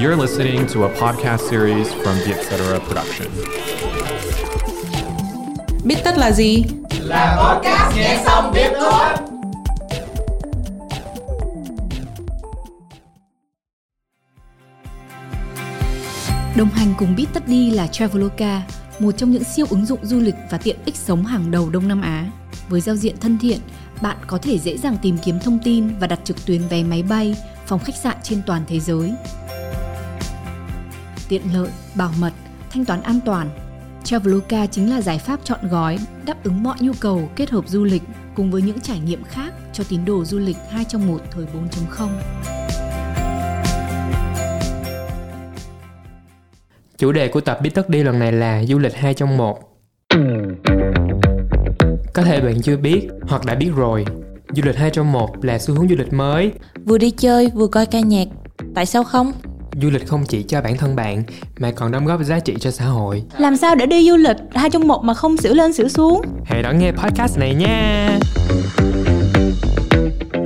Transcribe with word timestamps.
You're 0.00 0.16
listening 0.16 0.66
to 0.74 0.84
a 0.84 0.88
podcast 0.88 1.50
series 1.50 1.92
from 1.92 2.16
the 2.24 2.32
Etc. 2.32 2.80
production. 2.88 3.28
Biết 5.84 5.96
tất 6.04 6.18
là 6.18 6.32
gì? 6.32 6.64
Là 7.00 7.36
podcast 7.40 7.96
nghe 7.96 8.22
xong 8.24 8.52
biết 8.54 8.70
thôi. 8.80 9.08
Đồng 16.56 16.68
hành 16.68 16.94
cùng 16.98 17.16
Biết 17.16 17.26
tất 17.34 17.48
đi 17.48 17.70
là 17.70 17.86
Traveloka, 17.86 18.62
một 18.98 19.12
trong 19.12 19.30
những 19.30 19.44
siêu 19.44 19.66
ứng 19.70 19.86
dụng 19.86 20.00
du 20.02 20.20
lịch 20.20 20.36
và 20.50 20.58
tiện 20.58 20.76
ích 20.84 20.96
sống 20.96 21.24
hàng 21.24 21.50
đầu 21.50 21.70
Đông 21.70 21.88
Nam 21.88 22.00
Á. 22.00 22.30
Với 22.68 22.80
giao 22.80 22.96
diện 22.96 23.16
thân 23.20 23.38
thiện, 23.38 23.58
bạn 24.02 24.16
có 24.26 24.38
thể 24.38 24.58
dễ 24.58 24.78
dàng 24.78 24.96
tìm 25.02 25.18
kiếm 25.24 25.40
thông 25.40 25.58
tin 25.64 25.88
và 26.00 26.06
đặt 26.06 26.20
trực 26.24 26.46
tuyến 26.46 26.68
vé 26.68 26.82
máy 26.82 27.02
bay, 27.02 27.36
phòng 27.66 27.80
khách 27.80 27.96
sạn 27.96 28.16
trên 28.22 28.42
toàn 28.46 28.62
thế 28.68 28.80
giới. 28.80 29.12
Tiện 31.28 31.42
lợi, 31.54 31.68
bảo 31.94 32.10
mật, 32.20 32.32
thanh 32.70 32.84
toán 32.84 33.02
an 33.02 33.20
toàn. 33.24 33.50
Traveloka 34.04 34.66
chính 34.66 34.90
là 34.90 35.00
giải 35.00 35.18
pháp 35.18 35.40
chọn 35.44 35.58
gói, 35.70 35.98
đáp 36.26 36.44
ứng 36.44 36.62
mọi 36.62 36.76
nhu 36.80 36.92
cầu 37.00 37.28
kết 37.36 37.50
hợp 37.50 37.68
du 37.68 37.84
lịch 37.84 38.02
cùng 38.34 38.50
với 38.50 38.62
những 38.62 38.80
trải 38.80 39.00
nghiệm 39.00 39.24
khác 39.24 39.52
cho 39.72 39.84
tín 39.88 40.04
đồ 40.04 40.24
du 40.24 40.38
lịch 40.38 40.56
2 40.70 40.84
trong 40.84 41.06
1 41.06 41.18
thời 41.30 41.44
4.0. 41.44 42.08
Chủ 46.98 47.12
đề 47.12 47.28
của 47.28 47.40
tập 47.40 47.58
Biết 47.62 47.70
Tất 47.74 47.88
Đi 47.88 48.02
lần 48.02 48.18
này 48.18 48.32
là 48.32 48.64
du 48.64 48.78
lịch 48.78 48.94
2 48.94 49.14
trong 49.14 49.36
1. 49.36 49.58
Có 52.14 52.22
thể 52.22 52.40
bạn 52.40 52.62
chưa 52.62 52.76
biết 52.76 53.08
hoặc 53.22 53.44
đã 53.44 53.54
biết 53.54 53.70
rồi, 53.76 54.04
du 54.56 54.62
lịch 54.66 54.76
2 54.76 54.90
trong 54.90 55.12
1 55.12 55.44
là 55.44 55.58
xu 55.58 55.74
hướng 55.74 55.88
du 55.88 55.96
lịch 55.98 56.12
mới. 56.12 56.52
Vừa 56.84 56.98
đi 56.98 57.10
chơi 57.10 57.50
vừa 57.54 57.66
coi 57.66 57.86
ca 57.86 58.00
nhạc, 58.00 58.28
tại 58.74 58.86
sao 58.86 59.04
không? 59.04 59.32
Du 59.82 59.90
lịch 59.90 60.08
không 60.08 60.24
chỉ 60.28 60.42
cho 60.42 60.60
bản 60.60 60.76
thân 60.76 60.96
bạn 60.96 61.22
mà 61.58 61.70
còn 61.70 61.92
đóng 61.92 62.06
góp 62.06 62.22
giá 62.22 62.40
trị 62.40 62.54
cho 62.60 62.70
xã 62.70 62.84
hội. 62.84 63.22
Làm 63.38 63.56
sao 63.56 63.74
để 63.74 63.86
đi 63.86 64.10
du 64.10 64.16
lịch 64.16 64.36
hai 64.54 64.70
trong 64.70 64.88
một 64.88 65.04
mà 65.04 65.14
không 65.14 65.36
xỉu 65.36 65.54
lên 65.54 65.72
xỉu 65.72 65.88
xuống? 65.88 66.22
Hãy 66.44 66.62
đón 66.62 66.78
nghe 66.78 66.92
podcast 66.92 67.38
này 67.38 67.54
nha. 67.54 68.18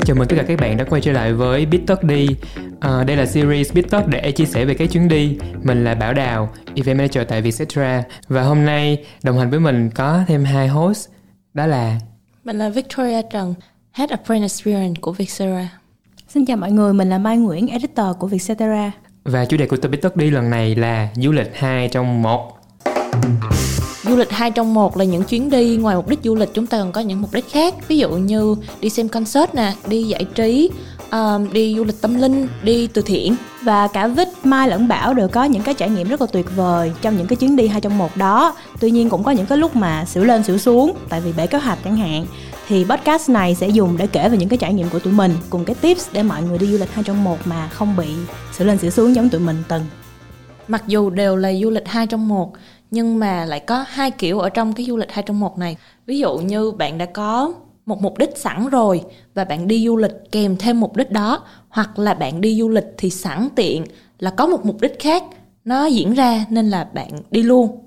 Chào 0.07 0.17
mừng 0.17 0.29
tất 0.29 0.37
cả 0.37 0.45
các 0.49 0.61
bạn 0.61 0.77
đã 0.77 0.85
quay 0.85 1.03
trở 1.03 1.13
lại 1.13 1.33
với 1.33 1.67
Tất 1.87 2.05
Đi 2.05 2.27
à, 2.81 3.05
Đây 3.05 3.17
là 3.17 3.27
series 3.27 3.73
Tất 3.91 4.03
để 4.09 4.33
chia 4.33 4.45
sẻ 4.45 4.65
về 4.65 4.75
các 4.75 4.91
chuyến 4.91 5.09
đi 5.09 5.39
Mình 5.63 5.85
là 5.85 5.95
Bảo 5.95 6.15
Đào, 6.15 6.49
Event 6.75 6.99
Manager 6.99 7.29
tại 7.29 7.43
Vietcetera 7.43 8.05
Và 8.29 8.43
hôm 8.43 8.65
nay 8.65 9.05
đồng 9.23 9.39
hành 9.39 9.51
với 9.51 9.61
mình 9.61 9.91
có 9.95 10.23
thêm 10.27 10.45
hai 10.45 10.69
host 10.69 11.09
Đó 11.55 11.67
là 11.67 12.01
Mình 12.45 12.59
là 12.59 12.69
Victoria 12.69 13.23
Trần, 13.33 13.55
Head 13.93 14.11
of 14.11 14.17
Brand 14.27 14.43
Experience 14.43 15.01
của 15.01 15.13
Vietcetera 15.13 15.69
Xin 16.29 16.47
chào 16.47 16.57
mọi 16.57 16.73
người, 16.73 16.93
mình 16.93 17.11
là 17.11 17.19
Mai 17.19 17.37
Nguyễn, 17.37 17.67
Editor 17.67 18.17
của 18.19 18.27
Vietcetera 18.27 18.93
Và 19.25 19.45
chủ 19.45 19.57
đề 19.57 19.67
của 19.67 19.77
Biết 19.91 19.99
Tất 20.03 20.17
Đi 20.17 20.31
lần 20.31 20.51
này 20.51 20.75
là 20.75 21.09
du 21.17 21.33
lịch 21.33 21.51
2 21.55 21.89
trong 21.89 22.23
1 22.23 22.59
Du 24.03 24.17
lịch 24.17 24.31
2 24.31 24.51
trong 24.51 24.75
1 24.75 24.97
là 24.97 25.05
những 25.05 25.25
chuyến 25.25 25.51
đi 25.51 25.77
ngoài 25.77 25.97
mục 25.97 26.09
đích 26.09 26.19
du 26.23 26.35
lịch 26.35 26.49
chúng 26.55 26.67
ta 26.67 26.79
còn 26.79 26.93
có 26.93 27.01
những 27.01 27.21
mục 27.23 27.33
đích 27.33 27.51
khác. 27.51 27.75
Ví 27.89 27.99
dụ 27.99 28.11
như 28.11 28.57
đi 28.81 28.89
xem 28.89 29.09
concert 29.09 29.55
nè, 29.55 29.75
đi 29.87 30.03
giải 30.03 30.25
trí, 30.35 30.71
um, 31.13 31.53
đi 31.53 31.75
du 31.77 31.85
lịch 31.85 32.01
tâm 32.01 32.21
linh, 32.21 32.49
đi 32.63 32.87
từ 32.87 33.03
thiện. 33.03 33.37
Và 33.63 33.89
cả 33.89 34.07
Vít, 34.07 34.29
Mai 34.45 34.69
lẫn 34.69 34.89
Bảo 34.89 35.15
đều 35.15 35.29
có 35.29 35.45
những 35.45 35.63
cái 35.63 35.75
trải 35.75 35.91
nghiệm 35.91 36.09
rất 36.09 36.21
là 36.21 36.27
tuyệt 36.33 36.47
vời 36.57 36.93
trong 37.03 37.17
những 37.17 37.27
cái 37.27 37.37
chuyến 37.37 37.57
đi 37.57 37.69
hai 37.69 37.81
trong 37.81 37.99
một 37.99 38.17
đó. 38.17 38.55
Tuy 38.81 38.91
nhiên 38.91 39.11
cũng 39.11 39.25
có 39.25 39.31
những 39.31 39.47
cái 39.47 39.59
lúc 39.59 39.77
mà 39.77 40.05
xỉu 40.05 40.25
lên 40.25 40.43
xỉu 40.43 40.59
xuống 40.59 40.97
tại 41.09 41.21
vì 41.21 41.33
bể 41.33 41.47
kế 41.47 41.59
hoạch 41.59 41.79
chẳng 41.85 41.97
hạn 41.97 42.27
thì 42.69 42.85
podcast 42.85 43.31
này 43.31 43.55
sẽ 43.55 43.69
dùng 43.69 43.97
để 43.97 44.07
kể 44.07 44.29
về 44.29 44.39
những 44.39 44.49
cái 44.49 44.59
trải 44.59 44.75
nghiệm 44.75 44.89
của 44.89 44.99
tụi 44.99 45.13
mình, 45.13 45.33
cùng 45.51 45.65
cái 45.65 45.77
tips 45.81 46.09
để 46.13 46.23
mọi 46.23 46.43
người 46.43 46.59
đi 46.59 46.67
du 46.67 46.79
lịch 46.79 46.93
hai 46.93 47.05
trong 47.05 47.25
một 47.25 47.39
mà 47.45 47.69
không 47.69 47.97
bị 47.97 48.09
xỉu 48.53 48.67
lên 48.67 48.79
xỉu 48.79 48.91
xuống 48.91 49.15
giống 49.15 49.29
tụi 49.29 49.41
mình 49.41 49.63
từng. 49.69 49.83
Mặc 50.69 50.85
dù 50.87 51.11
đều 51.11 51.37
là 51.37 51.53
du 51.63 51.71
lịch 51.71 51.89
hai 51.89 52.07
trong 52.07 52.29
một, 52.29 52.53
nhưng 52.91 53.19
mà 53.19 53.45
lại 53.45 53.61
có 53.61 53.85
hai 53.89 54.11
kiểu 54.11 54.39
ở 54.39 54.49
trong 54.49 54.73
cái 54.73 54.87
du 54.87 54.97
lịch 54.97 55.13
hai 55.13 55.23
trong 55.23 55.41
một 55.41 55.59
này. 55.59 55.77
Ví 56.07 56.19
dụ 56.19 56.39
như 56.39 56.71
bạn 56.71 56.99
đã 56.99 57.07
có 57.07 57.55
một 57.87 58.03
mục 58.03 58.19
đích 58.19 58.39
sẵn 58.39 58.69
rồi 58.69 59.03
và 59.35 59.45
bạn 59.45 59.69
đi 59.69 59.87
du 59.87 59.97
lịch 59.97 60.13
kèm 60.33 60.57
thêm 60.57 60.81
mục 60.81 60.97
đích 60.97 61.11
đó, 61.11 61.43
hoặc 61.69 61.99
là 61.99 62.15
bạn 62.15 62.41
đi 62.41 62.59
du 62.61 62.69
lịch 62.69 62.87
thì 62.99 63.11
sẵn 63.11 63.49
tiện 63.55 63.85
là 64.19 64.31
có 64.31 64.47
một 64.47 64.65
mục 64.65 64.81
đích 64.81 65.01
khác, 65.01 65.23
nó 65.65 65.87
diễn 65.87 66.15
ra 66.15 66.45
nên 66.51 66.71
là 66.71 66.89
bạn 66.95 67.11
đi 67.31 67.43
luôn 67.43 67.79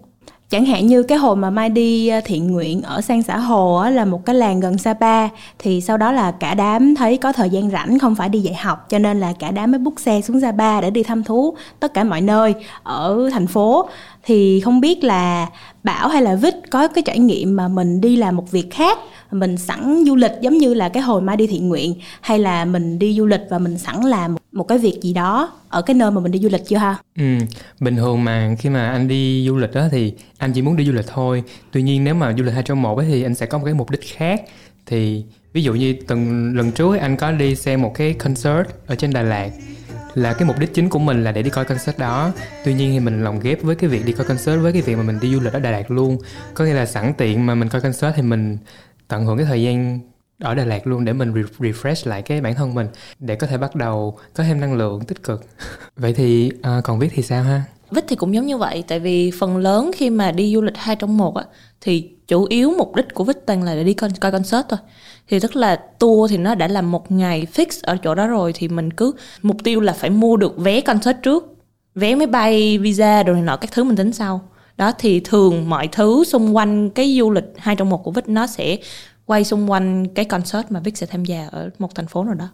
chẳng 0.49 0.65
hạn 0.65 0.87
như 0.87 1.03
cái 1.03 1.17
hồi 1.17 1.35
mà 1.35 1.49
mai 1.49 1.69
đi 1.69 2.07
ờ, 2.07 2.21
thiện 2.25 2.51
nguyện 2.51 2.81
ở 2.81 3.01
sang 3.01 3.23
xã 3.23 3.37
hồ 3.37 3.75
á, 3.75 3.89
là 3.89 4.05
một 4.05 4.25
cái 4.25 4.35
làng 4.35 4.59
gần 4.59 4.77
sapa 4.77 5.27
thì 5.59 5.81
sau 5.81 5.97
đó 5.97 6.11
là 6.11 6.31
cả 6.31 6.53
đám 6.53 6.95
thấy 6.95 7.17
có 7.17 7.33
thời 7.33 7.49
gian 7.49 7.69
rảnh 7.69 7.99
không 7.99 8.15
phải 8.15 8.29
đi 8.29 8.39
dạy 8.39 8.53
học 8.53 8.85
cho 8.89 8.99
nên 8.99 9.19
là 9.19 9.33
cả 9.39 9.51
đám 9.51 9.71
mới 9.71 9.79
bút 9.79 9.93
xe 9.97 10.21
xuống 10.21 10.41
sapa 10.41 10.81
để 10.81 10.89
đi 10.89 11.03
thăm 11.03 11.23
thú 11.23 11.55
tất 11.79 11.93
cả 11.93 12.03
mọi 12.03 12.21
nơi 12.21 12.53
ở 12.83 13.29
thành 13.33 13.47
phố. 13.47 13.89
Thì 14.23 14.59
không 14.59 14.81
biết 14.81 15.03
là 15.03 15.47
bảo 15.83 16.07
hay 16.07 16.21
là 16.21 16.35
vít 16.35 16.55
có 16.71 16.87
cái 16.87 17.01
trải 17.01 17.19
nghiệm 17.19 17.55
mà 17.55 17.67
mình 17.67 18.01
đi 18.01 18.15
làm 18.15 18.35
một 18.35 18.51
việc 18.51 18.71
khác 18.71 18.97
mình 19.31 19.57
sẵn 19.57 20.03
du 20.07 20.15
lịch 20.15 20.31
giống 20.41 20.57
như 20.57 20.73
là 20.73 20.89
cái 20.89 21.03
hồi 21.03 21.21
mai 21.21 21.37
đi 21.37 21.47
thiện 21.47 21.69
nguyện 21.69 21.93
hay 22.21 22.39
là 22.39 22.65
mình 22.65 22.99
đi 22.99 23.13
du 23.17 23.25
lịch 23.25 23.41
và 23.49 23.59
mình 23.59 23.77
sẵn 23.77 24.01
làm 24.01 24.33
một, 24.33 24.39
một 24.55 24.63
cái 24.63 24.77
việc 24.77 24.99
gì 25.01 25.13
đó 25.13 25.53
ở 25.69 25.81
cái 25.81 25.93
nơi 25.93 26.11
mà 26.11 26.21
mình 26.21 26.31
đi 26.31 26.39
du 26.39 26.49
lịch 26.51 26.61
chưa 26.67 26.77
ha? 26.77 26.97
Ừ 27.17 27.23
bình 27.79 27.95
thường 27.95 28.23
mà 28.23 28.55
khi 28.59 28.69
mà 28.69 28.89
anh 28.89 29.07
đi 29.07 29.47
du 29.47 29.57
lịch 29.57 29.73
đó 29.73 29.87
thì 29.91 30.13
anh 30.37 30.53
chỉ 30.53 30.61
muốn 30.61 30.75
đi 30.75 30.85
du 30.85 30.91
lịch 30.91 31.07
thôi. 31.07 31.43
Tuy 31.71 31.81
nhiên 31.81 32.03
nếu 32.03 32.15
mà 32.15 32.33
du 32.37 32.43
lịch 32.43 32.53
hai 32.53 32.63
trong 32.63 32.81
một 32.81 32.97
ấy 32.97 33.07
thì 33.07 33.23
anh 33.23 33.35
sẽ 33.35 33.45
có 33.45 33.57
một 33.57 33.65
cái 33.65 33.73
mục 33.73 33.89
đích 33.89 34.01
khác. 34.15 34.41
Thì 34.85 35.23
ví 35.53 35.63
dụ 35.63 35.73
như 35.73 35.95
từng 36.07 36.55
lần 36.55 36.71
trước 36.71 36.97
anh 36.97 37.17
có 37.17 37.31
đi 37.31 37.55
xem 37.55 37.81
một 37.81 37.91
cái 37.95 38.13
concert 38.13 38.67
ở 38.87 38.95
trên 38.95 39.13
Đà 39.13 39.21
Lạt, 39.21 39.49
là 40.13 40.33
cái 40.33 40.47
mục 40.47 40.59
đích 40.59 40.73
chính 40.73 40.89
của 40.89 40.99
mình 40.99 41.23
là 41.23 41.31
để 41.31 41.41
đi 41.41 41.49
coi 41.49 41.65
concert 41.65 41.97
đó. 41.97 42.31
Tuy 42.65 42.73
nhiên 42.73 42.91
thì 42.91 42.99
mình 42.99 43.23
lồng 43.23 43.39
ghép 43.39 43.63
với 43.63 43.75
cái 43.75 43.89
việc 43.89 44.05
đi 44.05 44.13
coi 44.13 44.27
concert, 44.27 44.61
với 44.61 44.73
cái 44.73 44.81
việc 44.81 44.95
mà 44.95 45.03
mình 45.03 45.19
đi 45.19 45.33
du 45.33 45.39
lịch 45.39 45.53
ở 45.53 45.59
Đà 45.59 45.71
Lạt 45.71 45.91
luôn. 45.91 46.17
Có 46.53 46.65
nghĩa 46.65 46.73
là 46.73 46.85
sẵn 46.85 47.13
tiện 47.17 47.45
mà 47.45 47.55
mình 47.55 47.69
coi 47.69 47.81
concert 47.81 48.15
thì 48.15 48.21
mình 48.21 48.57
tận 49.07 49.25
hưởng 49.25 49.37
cái 49.37 49.45
thời 49.45 49.63
gian 49.63 49.99
ở 50.39 50.55
Đà 50.55 50.65
Lạt 50.65 50.87
luôn 50.87 51.05
để 51.05 51.13
mình 51.13 51.33
re- 51.33 51.71
refresh 51.71 52.09
lại 52.09 52.21
cái 52.21 52.41
bản 52.41 52.55
thân 52.55 52.73
mình 52.73 52.87
để 53.19 53.35
có 53.35 53.47
thể 53.47 53.57
bắt 53.57 53.75
đầu 53.75 54.17
có 54.33 54.43
thêm 54.43 54.59
năng 54.59 54.73
lượng 54.73 55.05
tích 55.05 55.23
cực. 55.23 55.45
Vậy 55.95 56.13
thì 56.13 56.51
à, 56.61 56.81
còn 56.83 56.99
viết 56.99 57.09
thì 57.13 57.23
sao 57.23 57.43
ha? 57.43 57.63
Vít 57.91 58.05
thì 58.07 58.15
cũng 58.15 58.33
giống 58.33 58.45
như 58.45 58.57
vậy 58.57 58.83
tại 58.87 58.99
vì 58.99 59.31
phần 59.39 59.57
lớn 59.57 59.91
khi 59.95 60.09
mà 60.09 60.31
đi 60.31 60.53
du 60.53 60.61
lịch 60.61 60.77
hai 60.77 60.95
trong 60.95 61.17
một 61.17 61.35
á 61.35 61.43
thì 61.81 62.09
chủ 62.27 62.45
yếu 62.45 62.71
mục 62.77 62.95
đích 62.95 63.13
của 63.13 63.23
Vít 63.23 63.45
toàn 63.45 63.63
là 63.63 63.75
để 63.75 63.83
đi 63.83 63.93
coi, 63.93 64.09
coi 64.21 64.31
concert 64.31 64.65
thôi. 64.69 64.79
Thì 65.27 65.39
tức 65.39 65.55
là 65.55 65.75
tour 65.99 66.31
thì 66.31 66.37
nó 66.37 66.55
đã 66.55 66.67
là 66.67 66.81
một 66.81 67.11
ngày 67.11 67.47
fix 67.53 67.65
ở 67.83 67.97
chỗ 68.03 68.15
đó 68.15 68.27
rồi 68.27 68.53
thì 68.55 68.67
mình 68.67 68.93
cứ 68.93 69.11
mục 69.41 69.57
tiêu 69.63 69.79
là 69.79 69.93
phải 69.93 70.09
mua 70.09 70.37
được 70.37 70.57
vé 70.57 70.81
concert 70.81 71.17
trước 71.23 71.55
vé 71.95 72.15
máy 72.15 72.27
bay 72.27 72.77
visa 72.77 73.23
đồ 73.23 73.33
này 73.33 73.41
nọ 73.41 73.57
các 73.57 73.71
thứ 73.71 73.83
mình 73.83 73.97
tính 73.97 74.13
sau. 74.13 74.41
Đó 74.77 74.91
thì 74.99 75.19
thường 75.19 75.69
mọi 75.69 75.87
thứ 75.91 76.23
xung 76.23 76.55
quanh 76.55 76.89
cái 76.89 77.17
du 77.19 77.31
lịch 77.31 77.45
hai 77.57 77.75
trong 77.75 77.89
một 77.89 78.03
của 78.03 78.11
Vít 78.11 78.29
nó 78.29 78.47
sẽ 78.47 78.77
quay 79.25 79.43
xung 79.43 79.71
quanh 79.71 80.07
cái 80.07 80.25
concert 80.25 80.71
mà 80.71 80.79
Vic 80.79 80.97
sẽ 80.97 81.05
tham 81.05 81.25
gia 81.25 81.47
ở 81.47 81.69
một 81.79 81.95
thành 81.95 82.07
phố 82.07 82.23
nào 82.23 82.33
đó 82.33 82.49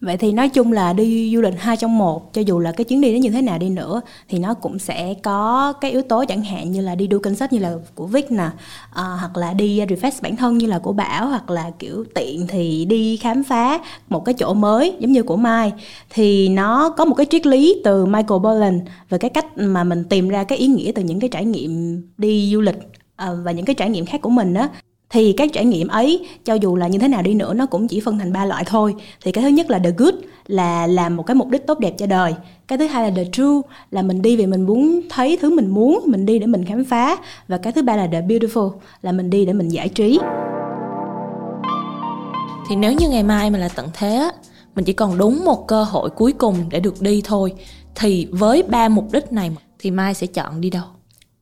Vậy 0.00 0.16
thì 0.16 0.32
nói 0.32 0.48
chung 0.48 0.72
là 0.72 0.92
đi 0.92 1.32
du 1.34 1.40
lịch 1.40 1.54
hai 1.58 1.76
trong 1.76 1.98
một 1.98 2.32
cho 2.32 2.40
dù 2.40 2.58
là 2.58 2.72
cái 2.72 2.84
chuyến 2.84 3.00
đi 3.00 3.12
nó 3.12 3.18
như 3.18 3.30
thế 3.30 3.42
nào 3.42 3.58
đi 3.58 3.68
nữa 3.68 4.00
thì 4.28 4.38
nó 4.38 4.54
cũng 4.54 4.78
sẽ 4.78 5.14
có 5.22 5.72
cái 5.80 5.90
yếu 5.90 6.02
tố 6.02 6.24
chẳng 6.28 6.42
hạn 6.42 6.72
như 6.72 6.80
là 6.80 6.94
đi 6.94 7.06
đu 7.06 7.18
concert 7.18 7.52
như 7.52 7.58
là 7.58 7.74
của 7.94 8.06
Vic 8.06 8.30
nè 8.30 8.50
à, 8.92 9.02
hoặc 9.20 9.36
là 9.36 9.52
đi 9.52 9.80
refresh 9.80 10.22
bản 10.22 10.36
thân 10.36 10.58
như 10.58 10.66
là 10.66 10.78
của 10.78 10.92
Bảo 10.92 11.28
hoặc 11.28 11.50
là 11.50 11.70
kiểu 11.78 12.04
tiện 12.14 12.46
thì 12.46 12.84
đi 12.84 13.16
khám 13.16 13.44
phá 13.44 13.80
một 14.08 14.24
cái 14.24 14.34
chỗ 14.34 14.54
mới 14.54 14.96
giống 15.00 15.12
như 15.12 15.22
của 15.22 15.36
Mai 15.36 15.72
thì 16.10 16.48
nó 16.48 16.90
có 16.90 17.04
một 17.04 17.14
cái 17.14 17.26
triết 17.30 17.46
lý 17.46 17.80
từ 17.84 18.06
Michael 18.06 18.40
Pollan 18.44 18.80
về 19.08 19.18
cái 19.18 19.30
cách 19.30 19.46
mà 19.58 19.84
mình 19.84 20.04
tìm 20.04 20.28
ra 20.28 20.44
cái 20.44 20.58
ý 20.58 20.66
nghĩa 20.66 20.92
từ 20.94 21.02
những 21.02 21.20
cái 21.20 21.30
trải 21.30 21.44
nghiệm 21.44 22.02
đi 22.18 22.50
du 22.52 22.60
lịch 22.60 22.78
ờ, 23.16 23.38
và 23.44 23.52
những 23.52 23.64
cái 23.64 23.74
trải 23.74 23.90
nghiệm 23.90 24.06
khác 24.06 24.22
của 24.22 24.30
mình 24.30 24.54
đó 24.54 24.68
thì 25.10 25.32
các 25.32 25.50
trải 25.52 25.64
nghiệm 25.64 25.88
ấy, 25.88 26.26
cho 26.44 26.54
dù 26.54 26.76
là 26.76 26.88
như 26.88 26.98
thế 26.98 27.08
nào 27.08 27.22
đi 27.22 27.34
nữa, 27.34 27.54
nó 27.54 27.66
cũng 27.66 27.88
chỉ 27.88 28.00
phân 28.00 28.18
thành 28.18 28.32
ba 28.32 28.44
loại 28.44 28.64
thôi. 28.66 28.94
Thì 29.24 29.32
cái 29.32 29.44
thứ 29.44 29.48
nhất 29.48 29.70
là 29.70 29.78
the 29.78 29.90
good, 29.90 30.14
là 30.46 30.86
làm 30.86 31.16
một 31.16 31.22
cái 31.22 31.34
mục 31.34 31.48
đích 31.48 31.66
tốt 31.66 31.78
đẹp 31.78 31.94
cho 31.98 32.06
đời. 32.06 32.34
Cái 32.68 32.78
thứ 32.78 32.86
hai 32.86 33.10
là 33.10 33.16
the 33.16 33.24
true, 33.32 33.60
là 33.90 34.02
mình 34.02 34.22
đi 34.22 34.36
vì 34.36 34.46
mình 34.46 34.66
muốn 34.66 35.00
thấy 35.10 35.38
thứ 35.40 35.50
mình 35.50 35.68
muốn, 35.68 36.00
mình 36.06 36.26
đi 36.26 36.38
để 36.38 36.46
mình 36.46 36.64
khám 36.64 36.84
phá. 36.84 37.16
Và 37.48 37.58
cái 37.58 37.72
thứ 37.72 37.82
ba 37.82 37.96
là 37.96 38.06
the 38.12 38.20
beautiful, 38.20 38.70
là 39.02 39.12
mình 39.12 39.30
đi 39.30 39.46
để 39.46 39.52
mình 39.52 39.68
giải 39.68 39.88
trí. 39.88 40.18
Thì 42.68 42.76
nếu 42.76 42.92
như 42.92 43.08
ngày 43.08 43.22
mai 43.22 43.50
mà 43.50 43.58
là 43.58 43.68
tận 43.68 43.88
thế 43.94 44.30
mình 44.74 44.84
chỉ 44.84 44.92
còn 44.92 45.18
đúng 45.18 45.44
một 45.44 45.66
cơ 45.68 45.84
hội 45.84 46.10
cuối 46.10 46.32
cùng 46.32 46.56
để 46.70 46.80
được 46.80 47.02
đi 47.02 47.22
thôi, 47.24 47.52
thì 47.94 48.28
với 48.30 48.62
ba 48.62 48.88
mục 48.88 49.04
đích 49.12 49.32
này 49.32 49.50
thì 49.78 49.90
mai 49.90 50.14
sẽ 50.14 50.26
chọn 50.26 50.60
đi 50.60 50.70
đâu? 50.70 50.84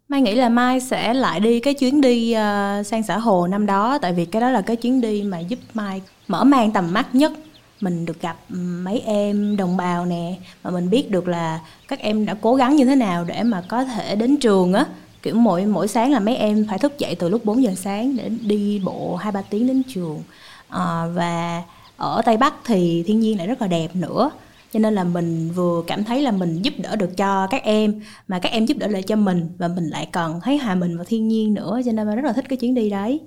Mai 0.09 0.21
nghĩ 0.23 0.35
là 0.35 0.49
Mai 0.49 0.81
sẽ 0.81 1.15
lại 1.15 1.41
đi 1.41 1.61
cái 1.61 1.75
chuyến 1.75 2.01
đi 2.01 2.33
uh, 2.33 2.87
sang 2.87 3.03
xã 3.03 3.19
Hồ 3.19 3.47
năm 3.47 3.67
đó 3.67 3.99
tại 4.03 4.13
vì 4.13 4.25
cái 4.25 4.41
đó 4.41 4.51
là 4.51 4.61
cái 4.61 4.77
chuyến 4.77 5.01
đi 5.01 5.23
mà 5.23 5.39
giúp 5.39 5.59
Mai 5.75 6.03
mở 6.29 6.45
mang 6.45 6.73
tầm 6.73 6.93
mắt 6.93 7.15
nhất. 7.15 7.33
Mình 7.81 8.07
được 8.07 8.21
gặp 8.21 8.37
ừ, 8.51 8.57
mấy 8.57 9.01
em 9.01 9.57
đồng 9.57 9.77
bào 9.77 10.07
nè 10.07 10.35
mà 10.65 10.71
mình 10.71 10.91
biết 10.91 11.11
được 11.11 11.29
là 11.29 11.61
các 11.89 11.99
em 11.99 12.27
đã 12.27 12.35
cố 12.41 12.55
gắng 12.55 12.77
như 12.77 12.85
thế 12.85 12.97
nào 12.97 13.25
để 13.25 13.43
mà 13.43 13.63
có 13.69 13.85
thể 13.85 14.17
đến 14.17 14.37
trường 14.37 14.73
á. 14.73 14.87
Kiểu 15.23 15.35
mỗi 15.35 15.67
mỗi 15.67 15.89
sáng 15.89 16.13
là 16.13 16.21
mấy 16.21 16.37
em 16.37 16.67
phải 16.69 16.79
thức 16.79 16.99
dậy 16.99 17.15
từ 17.15 17.29
lúc 17.29 17.45
4 17.45 17.63
giờ 17.63 17.73
sáng 17.77 18.17
để 18.17 18.29
đi 18.29 18.81
bộ 18.85 19.17
hai 19.17 19.33
ba 19.33 19.43
tiếng 19.43 19.67
đến 19.67 19.83
trường. 19.95 20.23
À, 20.69 21.07
và 21.15 21.63
ở 21.97 22.23
tây 22.25 22.37
bắc 22.37 22.55
thì 22.65 23.05
thiên 23.07 23.21
nhiên 23.21 23.39
lại 23.39 23.47
rất 23.47 23.61
là 23.63 23.67
đẹp 23.67 23.89
nữa 23.95 24.31
cho 24.75 24.81
nên 24.81 24.95
là 24.95 25.05
mình 25.05 25.51
vừa 25.55 25.83
cảm 25.87 26.05
thấy 26.05 26.23
là 26.23 26.31
mình 26.31 26.63
giúp 26.63 26.75
đỡ 26.79 26.97
được 26.97 27.17
cho 27.17 27.47
các 27.47 27.63
em 27.63 28.01
mà 28.29 28.39
các 28.39 28.53
em 28.53 28.67
giúp 28.67 28.79
đỡ 28.79 28.87
lại 28.87 29.03
cho 29.03 29.17
mình 29.17 29.49
và 29.59 29.69
mình 29.69 29.85
lại 29.85 30.09
còn 30.13 30.41
thấy 30.41 30.59
hòa 30.59 30.75
mình 30.75 30.97
vào 30.97 31.05
thiên 31.05 31.29
nhiên 31.29 31.55
nữa 31.55 31.81
cho 31.85 31.93
nên 31.93 32.07
là 32.07 32.15
rất 32.15 32.25
là 32.25 32.33
thích 32.33 32.45
cái 32.49 32.57
chuyến 32.57 32.75
đi 32.75 32.91
đấy 32.91 33.21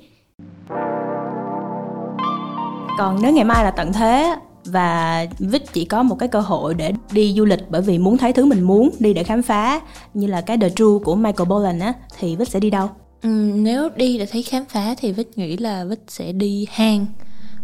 còn 2.97 3.19
nếu 3.21 3.33
ngày 3.33 3.44
mai 3.44 3.63
là 3.63 3.71
tận 3.71 3.94
thế 3.94 4.35
và 4.65 5.25
Vic 5.39 5.73
chỉ 5.73 5.85
có 5.85 6.03
một 6.03 6.15
cái 6.19 6.29
cơ 6.29 6.39
hội 6.39 6.73
để 6.73 6.94
đi 7.11 7.33
du 7.38 7.45
lịch 7.45 7.59
bởi 7.69 7.81
vì 7.81 7.97
muốn 7.97 8.17
thấy 8.17 8.33
thứ 8.33 8.45
mình 8.45 8.61
muốn 8.61 8.89
đi 8.99 9.13
để 9.13 9.23
khám 9.23 9.41
phá 9.41 9.81
như 10.13 10.27
là 10.27 10.41
cái 10.41 10.57
The 10.57 10.69
True 10.69 11.03
của 11.03 11.15
Michael 11.15 11.49
Bolan 11.49 11.79
á 11.79 11.94
thì 12.19 12.35
Vic 12.35 12.47
sẽ 12.47 12.59
đi 12.59 12.69
đâu? 12.69 12.89
Ừ, 13.21 13.29
nếu 13.55 13.89
đi 13.95 14.17
để 14.17 14.25
thấy 14.25 14.44
khám 14.44 14.65
phá 14.65 14.95
thì 14.97 15.11
Vic 15.11 15.38
nghĩ 15.38 15.57
là 15.57 15.83
Vic 15.83 15.99
sẽ 16.07 16.31
đi 16.31 16.67
hang 16.71 17.05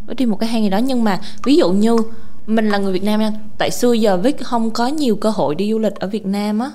Vic 0.07 0.18
đi 0.18 0.25
một 0.25 0.38
cái 0.39 0.50
hang 0.50 0.63
gì 0.63 0.69
đó 0.69 0.77
nhưng 0.77 1.03
mà 1.03 1.19
ví 1.44 1.56
dụ 1.56 1.71
như 1.71 1.97
mình 2.48 2.69
là 2.69 2.78
người 2.78 2.94
Việt 2.94 3.04
Nam 3.04 3.19
nha. 3.19 3.31
Tại 3.57 3.72
xưa 3.72 3.94
giờ 3.94 4.18
Vic 4.18 4.40
không 4.40 4.72
có 4.72 4.88
nhiều 4.88 5.16
cơ 5.16 5.30
hội 5.30 5.56
đi 5.56 5.72
du 5.72 5.80
lịch 5.80 5.95
ở 5.95 6.07
Việt 6.07 6.25
Nam 6.25 6.60
á. 6.60 6.72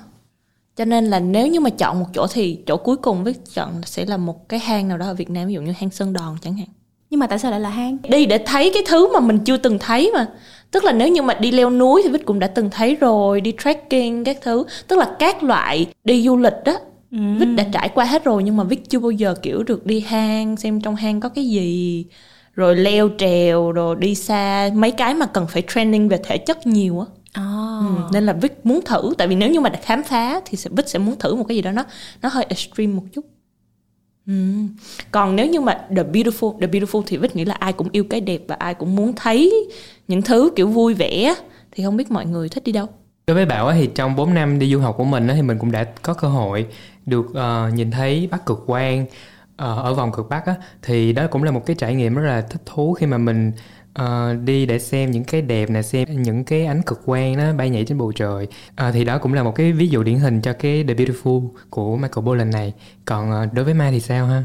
Cho 0.77 0.85
nên 0.85 1.05
là 1.07 1.21
nếu 1.21 1.47
như 1.47 1.61
mà 1.61 1.71
chọn 1.71 1.99
một 1.99 2.07
chỗ 2.15 2.27
thì 2.33 2.59
chỗ 2.67 2.77
cuối 2.77 2.97
cùng 2.97 3.25
Vic 3.25 3.37
chọn 3.55 3.71
sẽ 3.85 4.07
là 4.07 4.17
một 4.17 4.49
cái 4.49 4.61
hang 4.61 4.89
nào 4.89 4.99
đó 4.99 5.07
ở 5.07 5.15
Việt 5.15 5.31
Nam 5.31 5.49
ví 5.49 5.55
dụ 5.55 5.61
như 5.61 5.73
hang 5.79 5.91
Sơn 5.91 6.13
Đòn 6.13 6.37
chẳng 6.43 6.55
hạn. 6.57 6.67
Nhưng 7.11 7.21
mà 7.21 7.27
tại 7.27 7.39
sao 7.39 7.51
lại 7.51 7.61
là 7.61 7.71
hang? 7.71 7.97
Đi 8.09 8.27
để 8.27 8.39
thấy 8.47 8.71
cái 8.75 8.83
thứ 8.87 9.13
mà 9.13 9.21
mình 9.21 9.39
chưa 9.39 9.57
từng 9.57 9.79
thấy 9.79 10.11
mà. 10.15 10.27
Tức 10.71 10.85
là 10.85 10.93
nếu 10.93 11.09
như 11.09 11.23
mà 11.23 11.35
đi 11.35 11.51
leo 11.51 11.71
núi 11.71 12.01
thì 12.05 12.11
Vít 12.11 12.27
cũng 12.27 12.39
đã 12.39 12.47
từng 12.47 12.71
thấy 12.71 12.95
rồi 12.95 13.41
đi 13.41 13.53
trekking 13.65 14.25
các 14.25 14.39
thứ. 14.43 14.65
Tức 14.89 14.99
là 14.99 15.17
các 15.19 15.43
loại 15.43 15.87
đi 16.05 16.23
du 16.23 16.37
lịch 16.37 16.65
đó 16.65 16.79
ừ. 17.13 17.19
Vít 17.39 17.47
đã 17.47 17.65
trải 17.73 17.89
qua 17.89 18.05
hết 18.05 18.25
rồi 18.25 18.43
nhưng 18.43 18.57
mà 18.57 18.65
Vít 18.65 18.79
chưa 18.89 18.99
bao 18.99 19.11
giờ 19.11 19.35
kiểu 19.43 19.63
được 19.63 19.87
đi 19.87 20.01
hang 20.01 20.57
xem 20.57 20.81
trong 20.81 20.97
hang 20.97 21.21
có 21.21 21.29
cái 21.29 21.47
gì 21.47 22.05
rồi 22.59 22.77
leo 22.77 23.11
trèo 23.19 23.73
rồi 23.73 23.97
đi 23.99 24.15
xa 24.15 24.71
mấy 24.75 24.91
cái 24.91 25.15
mà 25.15 25.27
cần 25.27 25.47
phải 25.47 25.63
training 25.75 26.09
về 26.09 26.21
thể 26.25 26.39
chất 26.39 26.67
nhiều 26.67 27.01
á 27.01 27.07
Oh. 27.41 27.87
Ừ, 27.87 28.03
nên 28.13 28.27
là 28.27 28.33
Vic 28.33 28.67
muốn 28.67 28.81
thử 28.85 29.15
tại 29.19 29.29
vì 29.29 29.35
nếu 29.35 29.51
như 29.51 29.61
mà 29.61 29.69
đã 29.69 29.79
khám 29.83 30.03
phá 30.03 30.41
thì 30.45 30.59
Vic 30.71 30.89
sẽ 30.89 30.99
muốn 30.99 31.19
thử 31.19 31.35
một 31.35 31.45
cái 31.49 31.57
gì 31.57 31.63
đó 31.63 31.73
nó 31.73 31.85
nó 32.23 32.29
hơi 32.29 32.47
extreme 32.49 32.93
một 32.93 33.03
chút 33.13 33.25
Ừ. 34.29 34.35
Còn 35.11 35.37
nếu 35.37 35.47
như 35.47 35.61
mà 35.61 35.81
The 35.97 36.03
Beautiful, 36.03 36.61
The 36.61 36.67
Beautiful 36.67 37.03
thì 37.07 37.17
Vít 37.17 37.37
nghĩ 37.37 37.45
là 37.45 37.55
ai 37.55 37.73
cũng 37.73 37.89
yêu 37.93 38.05
cái 38.11 38.21
đẹp 38.21 38.41
và 38.49 38.55
ai 38.55 38.75
cũng 38.75 38.97
muốn 38.97 39.13
thấy 39.17 39.69
những 40.09 40.23
thứ 40.23 40.51
kiểu 40.57 40.69
vui 40.69 40.95
vẻ 40.95 41.35
thì 41.71 41.85
không 41.85 41.97
biết 41.97 42.11
mọi 42.11 42.27
người 42.27 42.49
thích 42.49 42.65
đi 42.65 42.73
đâu. 42.73 42.87
Đối 43.27 43.35
với 43.35 43.47
Bảo 43.47 43.73
thì 43.73 43.89
trong 43.95 44.17
4 44.17 44.35
năm 44.35 44.59
đi 44.59 44.73
du 44.73 44.81
học 44.81 44.95
của 44.99 45.05
mình 45.05 45.29
thì 45.35 45.43
mình 45.43 45.59
cũng 45.59 45.73
đã 45.73 45.85
có 46.03 46.15
cơ 46.15 46.29
hội 46.29 46.67
được 47.07 47.27
uh, 47.31 47.75
nhìn 47.75 47.91
thấy 47.91 48.29
Bắc 48.31 48.47
Cực 48.47 48.65
Quang 48.67 49.07
uh, 49.63 49.79
ở 49.85 49.95
vòng 49.95 50.13
cực 50.13 50.29
Bắc 50.29 50.47
á 50.47 50.55
thì 50.83 51.13
đó 51.13 51.27
cũng 51.31 51.43
là 51.43 51.51
một 51.51 51.67
cái 51.67 51.77
trải 51.77 51.95
nghiệm 51.95 52.15
rất 52.15 52.23
là 52.23 52.41
thích 52.41 52.63
thú 52.67 52.95
khi 52.95 53.07
mà 53.07 53.19
mình 53.19 53.53
uh, 54.03 54.43
đi 54.45 54.67
để 54.67 54.79
xem 54.79 55.11
những 55.11 55.25
cái 55.25 55.43
đẹp 55.43 55.71
nè 55.71 55.83
xem 55.83 56.23
những 56.23 56.45
cái 56.45 56.67
ánh 56.67 56.83
cực 56.83 57.07
quang 57.07 57.37
nó 57.37 57.53
bay 57.53 57.71
nhảy 57.71 57.85
trên 57.85 57.99
bầu 57.99 58.13
trời. 58.13 58.47
Uh, 58.71 58.95
thì 58.95 59.05
đó 59.05 59.19
cũng 59.19 59.35
là 59.35 59.43
một 59.43 59.55
cái 59.55 59.73
ví 59.73 59.89
dụ 59.89 60.03
điển 60.03 60.19
hình 60.19 60.41
cho 60.41 60.53
cái 60.53 60.85
The 60.89 60.95
Beautiful 60.95 61.49
của 61.71 61.97
Michael 61.97 62.27
Bolan 62.27 62.51
này. 62.51 62.73
Còn 63.05 63.31
uh, 63.31 63.53
đối 63.53 63.65
với 63.65 63.75
Mai 63.75 63.93
thì 63.93 64.01
sao 64.01 64.27
ha? 64.27 64.45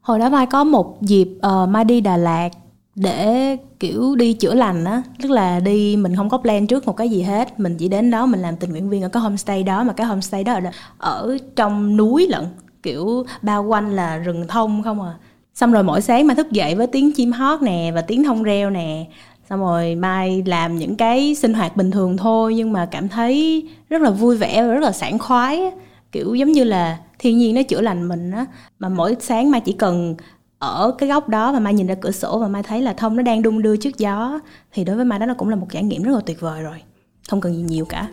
Hồi 0.00 0.18
đó 0.18 0.28
Mai 0.28 0.46
có 0.46 0.64
một 0.64 1.02
dịp 1.02 1.28
uh, 1.46 1.68
Mai 1.68 1.84
đi 1.84 2.00
Đà 2.00 2.16
Lạt 2.16 2.48
để 2.94 3.56
kiểu 3.80 4.14
đi 4.16 4.32
chữa 4.32 4.54
lành 4.54 4.84
á. 4.84 5.02
Tức 5.22 5.30
là 5.30 5.60
đi 5.60 5.96
mình 5.96 6.16
không 6.16 6.28
có 6.28 6.38
plan 6.38 6.66
trước 6.66 6.86
một 6.86 6.96
cái 6.96 7.08
gì 7.08 7.22
hết. 7.22 7.60
Mình 7.60 7.76
chỉ 7.78 7.88
đến 7.88 8.10
đó 8.10 8.26
mình 8.26 8.40
làm 8.40 8.56
tình 8.56 8.70
nguyện 8.70 8.88
viên 8.88 9.02
ở 9.02 9.08
cái 9.08 9.22
homestay 9.22 9.62
đó 9.62 9.84
mà 9.84 9.92
cái 9.92 10.06
homestay 10.06 10.44
đó 10.44 10.52
ở, 10.52 10.60
ở 10.98 11.38
trong 11.56 11.96
núi 11.96 12.26
lận 12.30 12.44
kiểu 12.86 13.24
bao 13.42 13.64
quanh 13.64 13.96
là 13.96 14.16
rừng 14.16 14.46
thông 14.48 14.82
không 14.82 15.02
à. 15.02 15.14
Xong 15.54 15.72
rồi 15.72 15.82
mỗi 15.82 16.00
sáng 16.00 16.26
mai 16.26 16.36
thức 16.36 16.50
dậy 16.50 16.74
với 16.74 16.86
tiếng 16.86 17.12
chim 17.12 17.32
hót 17.32 17.62
nè 17.62 17.92
và 17.94 18.00
tiếng 18.00 18.24
thông 18.24 18.42
reo 18.42 18.70
nè. 18.70 19.06
Xong 19.50 19.60
rồi 19.60 19.94
mai 19.94 20.42
làm 20.46 20.76
những 20.76 20.96
cái 20.96 21.34
sinh 21.34 21.54
hoạt 21.54 21.76
bình 21.76 21.90
thường 21.90 22.16
thôi 22.16 22.54
nhưng 22.54 22.72
mà 22.72 22.86
cảm 22.86 23.08
thấy 23.08 23.62
rất 23.90 24.02
là 24.02 24.10
vui 24.10 24.36
vẻ 24.36 24.62
và 24.62 24.72
rất 24.74 24.82
là 24.82 24.92
sảng 24.92 25.18
khoái 25.18 25.72
kiểu 26.12 26.34
giống 26.34 26.52
như 26.52 26.64
là 26.64 26.98
thiên 27.18 27.38
nhiên 27.38 27.54
nó 27.54 27.62
chữa 27.62 27.80
lành 27.80 28.08
mình 28.08 28.30
á. 28.30 28.46
Mà 28.78 28.88
mỗi 28.88 29.16
sáng 29.20 29.50
mai 29.50 29.60
chỉ 29.60 29.72
cần 29.72 30.16
ở 30.58 30.94
cái 30.98 31.08
góc 31.08 31.28
đó 31.28 31.52
và 31.52 31.58
mai 31.58 31.74
nhìn 31.74 31.86
ra 31.86 31.94
cửa 31.94 32.10
sổ 32.10 32.38
và 32.38 32.48
mai 32.48 32.62
thấy 32.62 32.82
là 32.82 32.92
thông 32.92 33.16
nó 33.16 33.22
đang 33.22 33.42
đung 33.42 33.62
đưa 33.62 33.76
trước 33.76 33.98
gió 33.98 34.40
thì 34.72 34.84
đối 34.84 34.96
với 34.96 35.04
mai 35.04 35.18
đó 35.18 35.26
là 35.26 35.34
cũng 35.34 35.48
là 35.48 35.56
một 35.56 35.66
trải 35.70 35.82
nghiệm 35.82 36.02
rất 36.02 36.12
là 36.12 36.20
tuyệt 36.26 36.40
vời 36.40 36.62
rồi. 36.62 36.82
Không 37.28 37.40
cần 37.40 37.54
gì 37.54 37.62
nhiều 37.62 37.84
cả. 37.84 38.08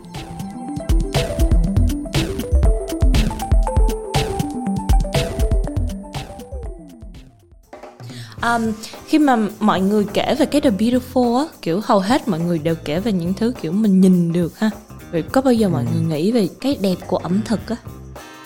Um, 8.43 8.73
khi 9.07 9.19
mà 9.19 9.37
mọi 9.59 9.81
người 9.81 10.05
kể 10.13 10.35
về 10.39 10.45
cái 10.45 10.61
The 10.61 10.69
Beautiful 10.69 11.37
á 11.37 11.45
kiểu 11.61 11.81
hầu 11.83 11.99
hết 11.99 12.27
mọi 12.27 12.39
người 12.39 12.59
đều 12.59 12.75
kể 12.85 12.99
về 12.99 13.11
những 13.11 13.33
thứ 13.33 13.53
kiểu 13.61 13.71
mình 13.71 14.01
nhìn 14.01 14.33
được 14.33 14.59
ha 14.59 14.69
vậy 15.11 15.21
có 15.21 15.41
bao 15.41 15.53
giờ 15.53 15.69
mọi 15.69 15.83
ừ. 15.83 15.87
người 15.93 16.03
nghĩ 16.03 16.31
về 16.31 16.49
cái 16.61 16.77
đẹp 16.81 16.95
của 17.07 17.17
ẩm 17.17 17.41
thực 17.45 17.69
á 17.69 17.75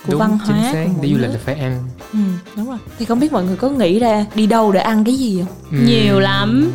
của 0.07 0.11
đúng, 0.11 0.19
văn 0.19 0.37
hóa 0.37 0.47
chính 0.47 0.73
xác. 0.73 1.01
đi 1.01 1.13
du 1.13 1.17
lịch 1.17 1.29
là 1.29 1.39
phải 1.45 1.55
ăn 1.55 1.83
ừ, 2.13 2.19
đúng 2.55 2.69
rồi 2.69 2.77
thì 2.99 3.05
không 3.05 3.19
biết 3.19 3.31
mọi 3.31 3.43
người 3.43 3.55
có 3.55 3.69
nghĩ 3.69 3.99
ra 3.99 4.25
đi 4.35 4.47
đâu 4.47 4.71
để 4.71 4.79
ăn 4.79 5.03
cái 5.03 5.15
gì 5.15 5.43
không 5.45 5.79
ừ. 5.79 5.85
nhiều 5.85 6.19
lắm 6.19 6.71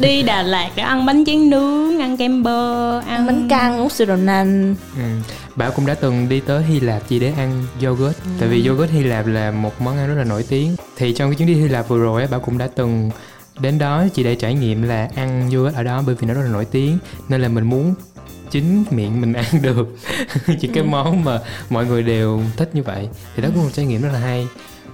đi 0.00 0.22
Đà 0.22 0.42
Lạt 0.42 0.70
để 0.76 0.82
ăn 0.82 1.06
bánh 1.06 1.24
tráng 1.24 1.50
nướng 1.50 2.00
ăn 2.00 2.16
kem 2.16 2.42
bơ 2.42 2.98
ăn, 2.98 3.06
ăn 3.06 3.26
bánh 3.26 3.48
căn 3.48 3.80
uống 3.80 3.88
sữa 3.88 4.04
đậu 4.04 4.16
nành 4.16 4.74
ừ. 4.96 5.02
Bảo 5.56 5.70
cũng 5.70 5.86
đã 5.86 5.94
từng 5.94 6.28
đi 6.28 6.40
tới 6.40 6.62
Hy 6.62 6.80
Lạp 6.80 7.02
chỉ 7.08 7.18
để 7.18 7.32
ăn 7.36 7.64
yogurt 7.84 8.16
ừ. 8.24 8.30
Tại 8.40 8.48
vì 8.48 8.66
yogurt 8.66 8.90
Hy 8.90 9.02
Lạp 9.02 9.26
là 9.26 9.50
một 9.50 9.80
món 9.80 9.96
ăn 9.98 10.08
rất 10.08 10.14
là 10.14 10.24
nổi 10.24 10.44
tiếng 10.48 10.76
Thì 10.96 11.12
trong 11.12 11.30
cái 11.30 11.34
chuyến 11.36 11.48
đi 11.48 11.54
Hy 11.54 11.68
Lạp 11.68 11.88
vừa 11.88 11.98
rồi 11.98 12.26
Bảo 12.26 12.40
cũng 12.40 12.58
đã 12.58 12.68
từng 12.76 13.10
đến 13.60 13.78
đó 13.78 14.04
chỉ 14.14 14.24
để 14.24 14.34
trải 14.34 14.54
nghiệm 14.54 14.82
là 14.82 15.10
ăn 15.14 15.50
yogurt 15.54 15.74
ở 15.74 15.82
đó 15.82 16.02
bởi 16.06 16.14
vì 16.14 16.26
nó 16.26 16.34
rất 16.34 16.42
là 16.42 16.48
nổi 16.48 16.64
tiếng 16.64 16.98
Nên 17.28 17.40
là 17.40 17.48
mình 17.48 17.64
muốn 17.64 17.94
chính 18.50 18.84
miệng 18.90 19.20
mình 19.20 19.32
ăn 19.32 19.44
được 19.62 19.96
những 20.46 20.72
cái 20.72 20.84
ừ. 20.84 20.88
món 20.88 21.24
mà 21.24 21.40
mọi 21.70 21.86
người 21.86 22.02
đều 22.02 22.40
thích 22.56 22.70
như 22.72 22.82
vậy 22.82 23.08
thì 23.36 23.42
đó 23.42 23.48
cũng 23.48 23.58
là 23.58 23.64
một 23.64 23.70
trải 23.74 23.86
nghiệm 23.86 24.02
rất 24.02 24.10
là 24.12 24.18
hay 24.18 24.46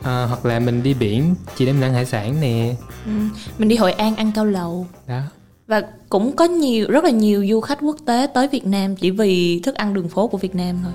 à, 0.02 0.24
hoặc 0.24 0.44
là 0.46 0.58
mình 0.58 0.82
đi 0.82 0.94
biển 0.94 1.34
chỉ 1.56 1.66
để 1.66 1.72
mình 1.72 1.82
ăn 1.82 1.94
hải 1.94 2.06
sản 2.06 2.40
nè 2.40 2.74
ừ. 3.06 3.12
mình 3.58 3.68
đi 3.68 3.76
hội 3.76 3.92
an 3.92 4.16
ăn 4.16 4.32
cao 4.34 4.44
lầu 4.44 4.86
đó 5.06 5.20
và 5.66 5.82
cũng 6.08 6.36
có 6.36 6.44
nhiều 6.44 6.86
rất 6.90 7.04
là 7.04 7.10
nhiều 7.10 7.46
du 7.50 7.60
khách 7.60 7.78
quốc 7.82 7.96
tế 8.06 8.26
tới 8.34 8.48
Việt 8.48 8.66
Nam 8.66 8.96
chỉ 8.96 9.10
vì 9.10 9.60
thức 9.60 9.74
ăn 9.74 9.94
đường 9.94 10.08
phố 10.08 10.26
của 10.26 10.38
Việt 10.38 10.54
Nam 10.54 10.78
thôi. 10.82 10.92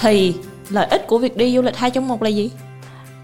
Thì 0.00 0.34
lợi 0.70 0.86
ích 0.86 1.06
của 1.06 1.18
việc 1.18 1.36
đi 1.36 1.54
du 1.54 1.62
lịch 1.62 1.76
hai 1.76 1.90
trong 1.90 2.08
một 2.08 2.22
là 2.22 2.28
gì? 2.28 2.50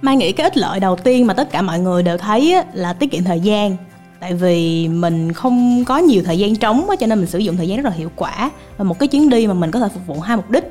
Mai 0.03 0.17
nghĩ 0.17 0.33
cái 0.33 0.45
ích 0.45 0.57
lợi 0.57 0.81
đầu 0.81 0.97
tiên 0.97 1.27
mà 1.27 1.35
tất 1.35 1.51
cả 1.51 1.63
mọi 1.63 1.79
người 1.79 2.03
đều 2.03 2.19
thấy 2.19 2.57
là 2.75 2.93
tiết 2.93 3.11
kiệm 3.11 3.25
thời 3.25 3.41
gian 3.41 3.77
tại 4.21 4.35
vì 4.35 4.89
mình 4.89 5.33
không 5.33 5.85
có 5.85 5.99
nhiều 5.99 6.23
thời 6.23 6.39
gian 6.39 6.57
trống 6.57 6.87
cho 7.01 7.07
nên 7.07 7.19
mình 7.19 7.29
sử 7.29 7.39
dụng 7.39 7.57
thời 7.57 7.69
gian 7.69 7.77
rất 7.77 7.85
là 7.85 7.97
hiệu 7.97 8.11
quả. 8.17 8.51
Và 8.77 8.85
một 8.85 8.99
cái 8.99 9.09
chuyến 9.09 9.31
đi 9.31 9.47
mà 9.47 9.55
mình 9.55 9.71
có 9.71 9.81
thể 9.81 9.89
phục 9.95 10.07
vụ 10.07 10.21
hai 10.21 10.37
mục 10.37 10.51
đích. 10.51 10.65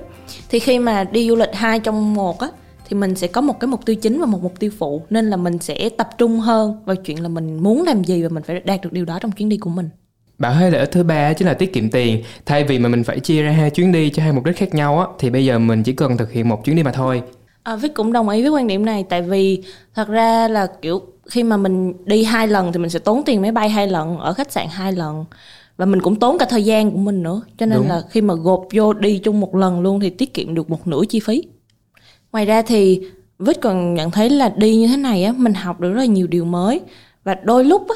Thì 0.50 0.60
khi 0.60 0.80
mà 0.80 1.04
đi 1.04 1.30
du 1.30 1.36
lịch 1.36 1.50
hai 1.54 1.80
trong 1.80 2.14
một 2.14 2.40
á 2.40 2.48
thì 2.90 2.98
mình 2.98 3.16
sẽ 3.16 3.28
có 3.28 3.42
một 3.42 3.60
cái 3.60 3.68
mục 3.68 3.86
tiêu 3.86 3.96
chính 3.96 4.20
và 4.20 4.26
một 4.26 4.44
mục 4.44 4.60
tiêu 4.60 4.72
phụ. 4.78 5.02
Nên 5.10 5.30
là 5.30 5.38
mình 5.38 5.60
sẽ 5.60 5.90
tập 5.90 6.10
trung 6.18 6.40
hơn 6.40 6.78
vào 6.86 6.96
chuyện 6.96 7.24
là 7.24 7.30
mình 7.30 7.64
muốn 7.64 7.84
làm 7.84 8.04
gì 8.04 8.24
và 8.24 8.30
mình 8.30 8.44
phải 8.44 8.60
đạt 8.60 8.82
được 8.82 8.94
điều 8.94 9.06
đó 9.06 9.20
trong 9.22 9.32
chuyến 9.32 9.50
đi 9.50 9.58
của 9.58 9.70
mình. 9.70 9.90
Bảo 10.38 10.54
hay 10.54 10.72
lợi 10.72 10.80
ích 10.80 10.92
thứ 10.92 11.04
ba 11.04 11.34
chính 11.34 11.48
là 11.48 11.54
tiết 11.54 11.74
kiệm 11.74 11.90
tiền. 11.90 12.24
Thay 12.46 12.64
vì 12.64 12.80
mà 12.80 12.90
mình 12.90 13.04
phải 13.04 13.20
chia 13.20 13.42
ra 13.42 13.52
hai 13.52 13.70
chuyến 13.70 13.92
đi 13.92 14.10
cho 14.10 14.24
hai 14.24 14.32
mục 14.32 14.44
đích 14.44 14.58
khác 14.58 14.74
nhau 14.74 15.00
á 15.00 15.08
Thì 15.20 15.30
bây 15.30 15.46
giờ 15.46 15.60
mình 15.60 15.84
chỉ 15.84 15.94
cần 15.94 16.18
thực 16.18 16.32
hiện 16.32 16.50
một 16.50 16.66
chuyến 16.66 16.76
đi 16.76 16.84
mà 16.84 16.92
thôi. 16.92 17.22
À, 17.64 17.76
Vic 17.76 17.94
cũng 17.94 18.14
đồng 18.14 18.30
ý 18.30 18.42
với 18.42 18.52
quan 18.52 18.68
điểm 18.68 18.86
này. 18.86 19.06
Tại 19.10 19.22
vì 19.22 19.64
thật 19.96 20.08
ra 20.08 20.48
là 20.48 20.68
kiểu 20.82 21.02
khi 21.30 21.44
mà 21.44 21.58
mình 21.58 21.94
đi 22.06 22.24
hai 22.24 22.48
lần 22.48 22.72
thì 22.72 22.80
mình 22.80 22.90
sẽ 22.90 23.00
tốn 23.00 23.24
tiền 23.26 23.42
máy 23.42 23.52
bay 23.52 23.70
hai 23.70 23.88
lần 23.88 24.18
Ở 24.18 24.34
khách 24.34 24.52
sạn 24.52 24.68
hai 24.72 24.92
lần. 24.92 25.26
Và 25.78 25.86
mình 25.86 26.02
cũng 26.02 26.16
tốn 26.16 26.38
cả 26.38 26.46
thời 26.50 26.64
gian 26.64 26.92
của 26.92 26.98
mình 26.98 27.24
nữa. 27.24 27.42
Cho 27.58 27.66
nên 27.66 27.78
Đúng. 27.78 27.88
là 27.88 28.02
khi 28.10 28.22
mà 28.22 28.34
gộp 28.34 28.68
vô 28.74 28.94
đi 28.94 29.18
chung 29.18 29.40
một 29.40 29.56
lần 29.56 29.82
luôn 29.82 30.00
thì 30.00 30.10
tiết 30.10 30.34
kiệm 30.34 30.54
được 30.56 30.70
một 30.70 30.88
nửa 30.88 31.02
chi 31.10 31.20
phí. 31.20 31.44
Ngoài 32.32 32.46
ra 32.46 32.62
thì 32.62 33.02
Vít 33.40 33.62
còn 33.62 33.94
nhận 33.94 34.12
thấy 34.12 34.30
là 34.30 34.50
đi 34.50 34.76
như 34.76 34.88
thế 34.88 34.98
này 34.98 35.24
á 35.24 35.34
mình 35.38 35.54
học 35.54 35.80
được 35.80 35.92
rất 35.94 36.00
là 36.00 36.06
nhiều 36.06 36.28
điều 36.28 36.46
mới. 36.46 36.82
Và 37.24 37.36
đôi 37.44 37.66
lúc 37.66 37.90
á 37.90 37.96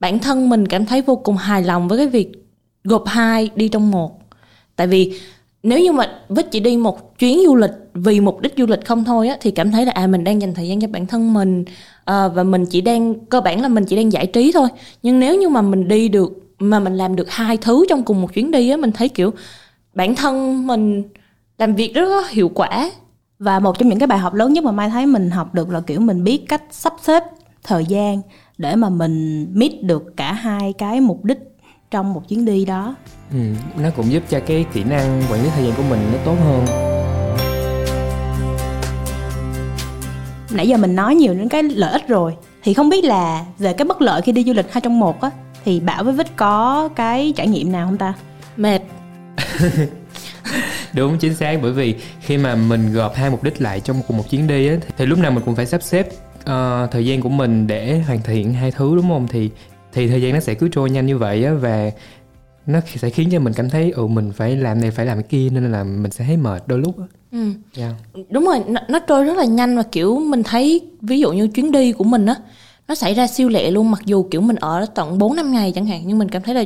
bản 0.00 0.18
thân 0.18 0.48
mình 0.48 0.68
cảm 0.68 0.86
thấy 0.86 1.02
vô 1.02 1.16
cùng 1.16 1.36
hài 1.36 1.62
lòng 1.62 1.88
với 1.88 1.98
cái 1.98 2.06
việc 2.06 2.32
gộp 2.84 3.02
hai 3.06 3.50
đi 3.54 3.68
trong 3.68 3.90
một. 3.90 4.20
Tại 4.76 4.86
vì 4.86 5.20
nếu 5.64 5.80
như 5.80 5.92
mà 5.92 6.08
Vích 6.28 6.50
chỉ 6.50 6.60
đi 6.60 6.76
một 6.76 7.18
chuyến 7.18 7.38
du 7.46 7.56
lịch 7.56 7.70
vì 7.94 8.20
mục 8.20 8.40
đích 8.40 8.54
du 8.56 8.66
lịch 8.66 8.84
không 8.86 9.04
thôi 9.04 9.28
á 9.28 9.36
thì 9.40 9.50
cảm 9.50 9.72
thấy 9.72 9.86
là 9.86 9.92
à 9.92 10.06
mình 10.06 10.24
đang 10.24 10.42
dành 10.42 10.54
thời 10.54 10.68
gian 10.68 10.80
cho 10.80 10.88
bản 10.88 11.06
thân 11.06 11.34
mình 11.34 11.64
à, 12.04 12.28
và 12.28 12.42
mình 12.42 12.66
chỉ 12.66 12.80
đang 12.80 13.14
cơ 13.14 13.40
bản 13.40 13.62
là 13.62 13.68
mình 13.68 13.84
chỉ 13.84 13.96
đang 13.96 14.12
giải 14.12 14.26
trí 14.26 14.52
thôi. 14.52 14.68
Nhưng 15.02 15.20
nếu 15.20 15.36
như 15.36 15.48
mà 15.48 15.62
mình 15.62 15.88
đi 15.88 16.08
được 16.08 16.32
mà 16.58 16.80
mình 16.80 16.94
làm 16.94 17.16
được 17.16 17.30
hai 17.30 17.56
thứ 17.56 17.84
trong 17.88 18.02
cùng 18.02 18.22
một 18.22 18.34
chuyến 18.34 18.50
đi 18.50 18.70
á 18.70 18.76
mình 18.76 18.92
thấy 18.92 19.08
kiểu 19.08 19.30
bản 19.94 20.14
thân 20.14 20.66
mình 20.66 21.02
làm 21.58 21.74
việc 21.74 21.94
rất 21.94 22.08
là 22.08 22.22
hiệu 22.30 22.48
quả. 22.54 22.90
Và 23.38 23.58
một 23.58 23.78
trong 23.78 23.88
những 23.88 23.98
cái 23.98 24.06
bài 24.06 24.18
học 24.18 24.34
lớn 24.34 24.52
nhất 24.52 24.64
mà 24.64 24.72
mai 24.72 24.90
thấy 24.90 25.06
mình 25.06 25.30
học 25.30 25.54
được 25.54 25.70
là 25.70 25.80
kiểu 25.80 26.00
mình 26.00 26.24
biết 26.24 26.44
cách 26.48 26.62
sắp 26.70 26.92
xếp 27.02 27.22
thời 27.62 27.84
gian 27.84 28.20
để 28.58 28.76
mà 28.76 28.88
mình 28.88 29.46
meet 29.54 29.82
được 29.82 30.16
cả 30.16 30.32
hai 30.32 30.72
cái 30.72 31.00
mục 31.00 31.24
đích 31.24 31.38
trong 31.94 32.14
một 32.14 32.28
chuyến 32.28 32.44
đi 32.44 32.64
đó. 32.64 32.94
Ừ, 33.32 33.38
nó 33.76 33.88
cũng 33.96 34.12
giúp 34.12 34.22
cho 34.28 34.40
cái 34.46 34.64
kỹ 34.72 34.84
năng 34.84 35.22
quản 35.30 35.42
lý 35.42 35.48
thời 35.54 35.64
gian 35.64 35.74
của 35.76 35.82
mình 35.90 36.00
nó 36.12 36.18
tốt 36.24 36.36
hơn. 36.44 36.64
Nãy 40.50 40.68
giờ 40.68 40.76
mình 40.76 40.96
nói 40.96 41.14
nhiều 41.14 41.34
những 41.34 41.48
cái 41.48 41.62
lợi 41.62 41.92
ích 41.92 42.08
rồi 42.08 42.34
thì 42.62 42.74
không 42.74 42.88
biết 42.88 43.04
là 43.04 43.44
về 43.58 43.72
cái 43.72 43.84
bất 43.84 44.02
lợi 44.02 44.22
khi 44.22 44.32
đi 44.32 44.44
du 44.44 44.52
lịch 44.52 44.72
hai 44.72 44.80
trong 44.80 45.00
một 45.00 45.20
á 45.20 45.30
thì 45.64 45.80
bảo 45.80 46.04
với 46.04 46.12
vích 46.12 46.36
có 46.36 46.88
cái 46.96 47.32
trải 47.36 47.46
nghiệm 47.46 47.72
nào 47.72 47.86
không 47.86 47.96
ta? 47.96 48.14
Mệt. 48.56 48.80
Đúng 50.92 51.18
chính 51.18 51.34
xác 51.34 51.58
bởi 51.62 51.72
vì 51.72 51.94
khi 52.20 52.38
mà 52.38 52.54
mình 52.54 52.92
gộp 52.92 53.14
hai 53.14 53.30
mục 53.30 53.42
đích 53.42 53.62
lại 53.62 53.80
trong 53.80 53.96
cùng 54.08 54.16
một 54.16 54.30
chuyến 54.30 54.46
đi 54.46 54.68
á 54.68 54.76
thì 54.98 55.06
lúc 55.06 55.18
nào 55.18 55.30
mình 55.30 55.44
cũng 55.44 55.56
phải 55.56 55.66
sắp 55.66 55.82
xếp 55.82 56.08
uh, 56.40 56.90
thời 56.90 57.06
gian 57.06 57.20
của 57.20 57.28
mình 57.28 57.66
để 57.66 58.02
hoàn 58.06 58.22
thiện 58.22 58.54
hai 58.54 58.70
thứ 58.70 58.96
đúng 58.96 59.08
không? 59.08 59.28
Thì 59.28 59.50
thì 59.94 60.08
thời 60.08 60.22
gian 60.22 60.32
nó 60.34 60.40
sẽ 60.40 60.54
cứ 60.54 60.68
trôi 60.68 60.90
nhanh 60.90 61.06
như 61.06 61.18
vậy 61.18 61.44
á 61.44 61.52
và 61.52 61.90
nó 62.66 62.80
sẽ 62.96 63.10
khiến 63.10 63.28
cho 63.32 63.40
mình 63.40 63.52
cảm 63.52 63.70
thấy 63.70 63.90
ừ 63.90 64.06
mình 64.06 64.32
phải 64.32 64.56
làm 64.56 64.80
này 64.80 64.90
phải 64.90 65.06
làm 65.06 65.18
cái 65.18 65.28
kia 65.28 65.48
nên 65.50 65.72
là 65.72 65.84
mình 65.84 66.10
sẽ 66.10 66.24
thấy 66.24 66.36
mệt 66.36 66.62
đôi 66.66 66.78
lúc 66.78 66.98
á 66.98 67.04
ừ. 67.32 67.52
yeah. 67.76 67.94
đúng 68.30 68.44
rồi 68.44 68.62
nó, 68.66 68.80
nó 68.88 68.98
trôi 68.98 69.24
rất 69.24 69.36
là 69.36 69.44
nhanh 69.44 69.76
và 69.76 69.82
kiểu 69.82 70.18
mình 70.18 70.42
thấy 70.42 70.80
ví 71.00 71.20
dụ 71.20 71.32
như 71.32 71.48
chuyến 71.48 71.72
đi 71.72 71.92
của 71.92 72.04
mình 72.04 72.26
á 72.26 72.36
nó 72.88 72.94
xảy 72.94 73.14
ra 73.14 73.26
siêu 73.26 73.48
lẹ 73.48 73.70
luôn 73.70 73.90
mặc 73.90 74.00
dù 74.04 74.22
kiểu 74.30 74.40
mình 74.40 74.56
ở 74.56 74.86
tận 74.94 75.18
4 75.18 75.36
năm 75.36 75.52
ngày 75.52 75.72
chẳng 75.74 75.86
hạn 75.86 76.02
nhưng 76.06 76.18
mình 76.18 76.28
cảm 76.28 76.42
thấy 76.42 76.54
là 76.54 76.64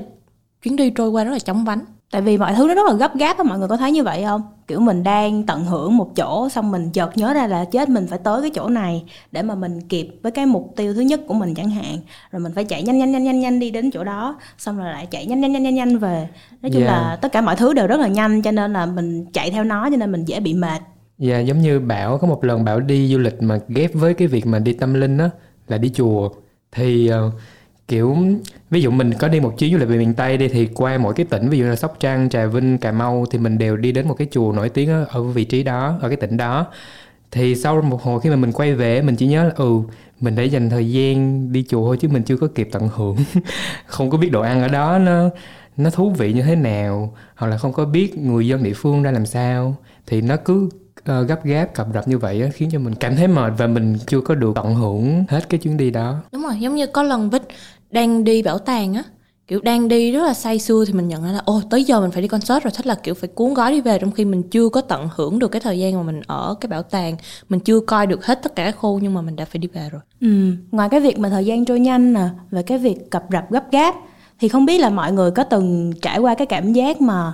chuyến 0.62 0.76
đi 0.76 0.90
trôi 0.90 1.08
qua 1.08 1.24
rất 1.24 1.32
là 1.32 1.38
chóng 1.38 1.64
vánh 1.64 1.84
tại 2.10 2.22
vì 2.22 2.38
mọi 2.38 2.54
thứ 2.54 2.66
nó 2.66 2.74
rất 2.74 2.86
là 2.86 2.92
gấp 2.92 3.16
gáp 3.16 3.38
á 3.38 3.44
mọi 3.44 3.58
người 3.58 3.68
có 3.68 3.76
thấy 3.76 3.92
như 3.92 4.02
vậy 4.02 4.24
không? 4.24 4.42
Kiểu 4.66 4.80
mình 4.80 5.02
đang 5.02 5.42
tận 5.46 5.64
hưởng 5.64 5.96
một 5.96 6.16
chỗ 6.16 6.48
xong 6.48 6.70
mình 6.70 6.90
chợt 6.90 7.16
nhớ 7.16 7.34
ra 7.34 7.46
là 7.46 7.64
chết 7.64 7.88
mình 7.88 8.06
phải 8.06 8.18
tới 8.18 8.42
cái 8.42 8.50
chỗ 8.54 8.68
này 8.68 9.04
để 9.32 9.42
mà 9.42 9.54
mình 9.54 9.80
kịp 9.88 10.08
với 10.22 10.32
cái 10.32 10.46
mục 10.46 10.72
tiêu 10.76 10.94
thứ 10.94 11.00
nhất 11.00 11.20
của 11.26 11.34
mình 11.34 11.54
chẳng 11.54 11.70
hạn. 11.70 11.96
Rồi 12.30 12.40
mình 12.40 12.52
phải 12.54 12.64
chạy 12.64 12.82
nhanh 12.82 12.98
nhanh 12.98 13.10
nhanh 13.10 13.24
nhanh 13.24 13.40
nhanh 13.40 13.58
đi 13.58 13.70
đến 13.70 13.90
chỗ 13.90 14.04
đó 14.04 14.38
xong 14.58 14.78
rồi 14.78 14.92
lại 14.92 15.06
chạy 15.10 15.26
nhanh 15.26 15.40
nhanh 15.40 15.52
nhanh 15.52 15.62
nhanh 15.62 15.74
nhanh 15.74 15.98
về. 15.98 16.28
Nói 16.62 16.70
chung 16.70 16.82
yeah. 16.82 16.92
là 16.92 17.18
tất 17.22 17.32
cả 17.32 17.40
mọi 17.40 17.56
thứ 17.56 17.72
đều 17.72 17.86
rất 17.86 18.00
là 18.00 18.08
nhanh 18.08 18.42
cho 18.42 18.50
nên 18.50 18.72
là 18.72 18.86
mình 18.86 19.26
chạy 19.32 19.50
theo 19.50 19.64
nó 19.64 19.90
cho 19.90 19.96
nên 19.96 20.12
mình 20.12 20.24
dễ 20.24 20.40
bị 20.40 20.54
mệt. 20.54 20.82
Dạ 21.18 21.34
yeah, 21.34 21.46
giống 21.46 21.62
như 21.62 21.80
Bảo 21.80 22.18
có 22.18 22.26
một 22.26 22.44
lần 22.44 22.64
Bảo 22.64 22.80
đi 22.80 23.12
du 23.12 23.18
lịch 23.18 23.42
mà 23.42 23.58
ghép 23.68 23.94
với 23.94 24.14
cái 24.14 24.28
việc 24.28 24.46
mà 24.46 24.58
đi 24.58 24.72
tâm 24.72 24.94
linh 24.94 25.18
á 25.18 25.30
là 25.68 25.78
đi 25.78 25.90
chùa. 25.94 26.28
Thì 26.72 27.10
uh, 27.26 27.32
kiểu 27.88 28.16
ví 28.70 28.82
dụ 28.82 28.90
mình 28.90 29.14
có 29.14 29.28
đi 29.28 29.40
một 29.40 29.54
chuyến 29.58 29.72
du 29.72 29.78
lịch 29.78 29.88
về 29.88 29.98
miền 29.98 30.14
Tây 30.14 30.36
đi 30.36 30.48
thì 30.48 30.66
qua 30.66 30.98
mỗi 30.98 31.14
cái 31.14 31.26
tỉnh 31.26 31.48
ví 31.48 31.58
dụ 31.58 31.64
là 31.64 31.76
Sóc 31.76 31.96
Trăng, 32.00 32.28
Trà 32.28 32.46
Vinh, 32.46 32.78
Cà 32.78 32.92
Mau 32.92 33.26
thì 33.30 33.38
mình 33.38 33.58
đều 33.58 33.76
đi 33.76 33.92
đến 33.92 34.08
một 34.08 34.14
cái 34.14 34.28
chùa 34.30 34.52
nổi 34.52 34.68
tiếng 34.68 34.90
ở, 35.08 35.22
vị 35.22 35.44
trí 35.44 35.62
đó 35.62 35.98
ở 36.00 36.08
cái 36.08 36.16
tỉnh 36.16 36.36
đó. 36.36 36.66
Thì 37.30 37.54
sau 37.54 37.82
một 37.82 38.02
hồi 38.02 38.20
khi 38.20 38.30
mà 38.30 38.36
mình 38.36 38.52
quay 38.52 38.74
về 38.74 39.02
mình 39.02 39.16
chỉ 39.16 39.26
nhớ 39.26 39.44
là 39.44 39.50
ừ 39.56 39.80
mình 40.20 40.36
đã 40.36 40.42
dành 40.42 40.70
thời 40.70 40.90
gian 40.90 41.52
đi 41.52 41.64
chùa 41.68 41.86
thôi 41.86 41.96
chứ 42.00 42.08
mình 42.08 42.22
chưa 42.22 42.36
có 42.36 42.46
kịp 42.54 42.68
tận 42.72 42.88
hưởng. 42.94 43.16
Không 43.86 44.10
có 44.10 44.18
biết 44.18 44.32
đồ 44.32 44.40
ăn 44.40 44.62
ở 44.62 44.68
đó 44.68 44.98
nó 44.98 45.30
nó 45.76 45.90
thú 45.90 46.10
vị 46.10 46.32
như 46.32 46.42
thế 46.42 46.56
nào 46.56 47.14
hoặc 47.36 47.48
là 47.48 47.58
không 47.58 47.72
có 47.72 47.84
biết 47.84 48.18
người 48.18 48.46
dân 48.46 48.62
địa 48.62 48.72
phương 48.76 49.02
ra 49.02 49.10
làm 49.10 49.26
sao. 49.26 49.76
Thì 50.06 50.20
nó 50.20 50.36
cứ 50.36 50.68
uh, 51.00 51.28
gấp 51.28 51.44
gáp 51.44 51.74
cập 51.74 51.86
rập 51.94 52.08
như 52.08 52.18
vậy 52.18 52.42
á, 52.42 52.48
khiến 52.54 52.68
cho 52.72 52.78
mình 52.78 52.94
cảm 52.94 53.16
thấy 53.16 53.28
mệt 53.28 53.52
và 53.58 53.66
mình 53.66 53.98
chưa 54.06 54.20
có 54.20 54.34
được 54.34 54.52
tận 54.54 54.74
hưởng 54.74 55.24
hết 55.28 55.48
cái 55.48 55.60
chuyến 55.60 55.76
đi 55.76 55.90
đó. 55.90 56.20
Đúng 56.32 56.42
rồi 56.42 56.60
giống 56.60 56.74
như 56.74 56.86
có 56.86 57.02
lần 57.02 57.30
vích 57.30 57.42
đang 57.90 58.24
đi 58.24 58.42
bảo 58.42 58.58
tàng 58.58 58.94
á, 58.94 59.02
kiểu 59.46 59.60
đang 59.60 59.88
đi 59.88 60.12
rất 60.12 60.24
là 60.24 60.34
say 60.34 60.58
xưa 60.58 60.84
thì 60.86 60.92
mình 60.92 61.08
nhận 61.08 61.24
ra 61.24 61.32
là 61.32 61.42
ô 61.44 61.62
tới 61.70 61.84
giờ 61.84 62.00
mình 62.00 62.10
phải 62.10 62.22
đi 62.22 62.28
concert 62.28 62.64
rồi. 62.64 62.72
Thích 62.76 62.86
là, 62.86 62.94
kiểu, 62.94 63.14
phải 63.14 63.28
cuốn 63.28 63.54
gói 63.54 63.72
đi 63.72 63.80
về 63.80 63.98
trong 63.98 64.12
khi 64.12 64.24
mình 64.24 64.42
chưa 64.42 64.68
có 64.68 64.80
tận 64.80 65.08
hưởng 65.14 65.38
được 65.38 65.48
cái 65.48 65.60
thời 65.60 65.78
gian 65.78 65.94
mà 65.94 66.02
mình 66.02 66.20
ở 66.26 66.54
cái 66.60 66.68
bảo 66.68 66.82
tàng, 66.82 67.16
mình 67.48 67.60
chưa 67.60 67.80
coi 67.80 68.06
được 68.06 68.26
hết 68.26 68.42
tất 68.42 68.56
cả 68.56 68.64
các 68.64 68.76
khu 68.78 68.98
nhưng 68.98 69.14
mà 69.14 69.20
mình 69.20 69.36
đã 69.36 69.44
phải 69.44 69.58
đi 69.58 69.68
về 69.68 69.88
rồi. 69.92 70.00
Ừ 70.20 70.52
ngoài 70.70 70.88
cái 70.88 71.00
việc 71.00 71.18
mà 71.18 71.28
thời 71.28 71.46
gian 71.46 71.64
trôi 71.64 71.80
nhanh 71.80 72.12
nè, 72.12 72.28
về 72.50 72.62
cái 72.62 72.78
việc 72.78 73.10
cập 73.10 73.24
rập 73.32 73.50
gấp 73.50 73.72
gáp, 73.72 73.94
thì 74.40 74.48
không 74.48 74.66
biết 74.66 74.78
là 74.78 74.90
mọi 74.90 75.12
người 75.12 75.30
có 75.30 75.44
từng 75.44 75.92
trải 76.02 76.18
qua 76.18 76.34
cái 76.34 76.46
cảm 76.46 76.72
giác 76.72 77.00
mà 77.00 77.32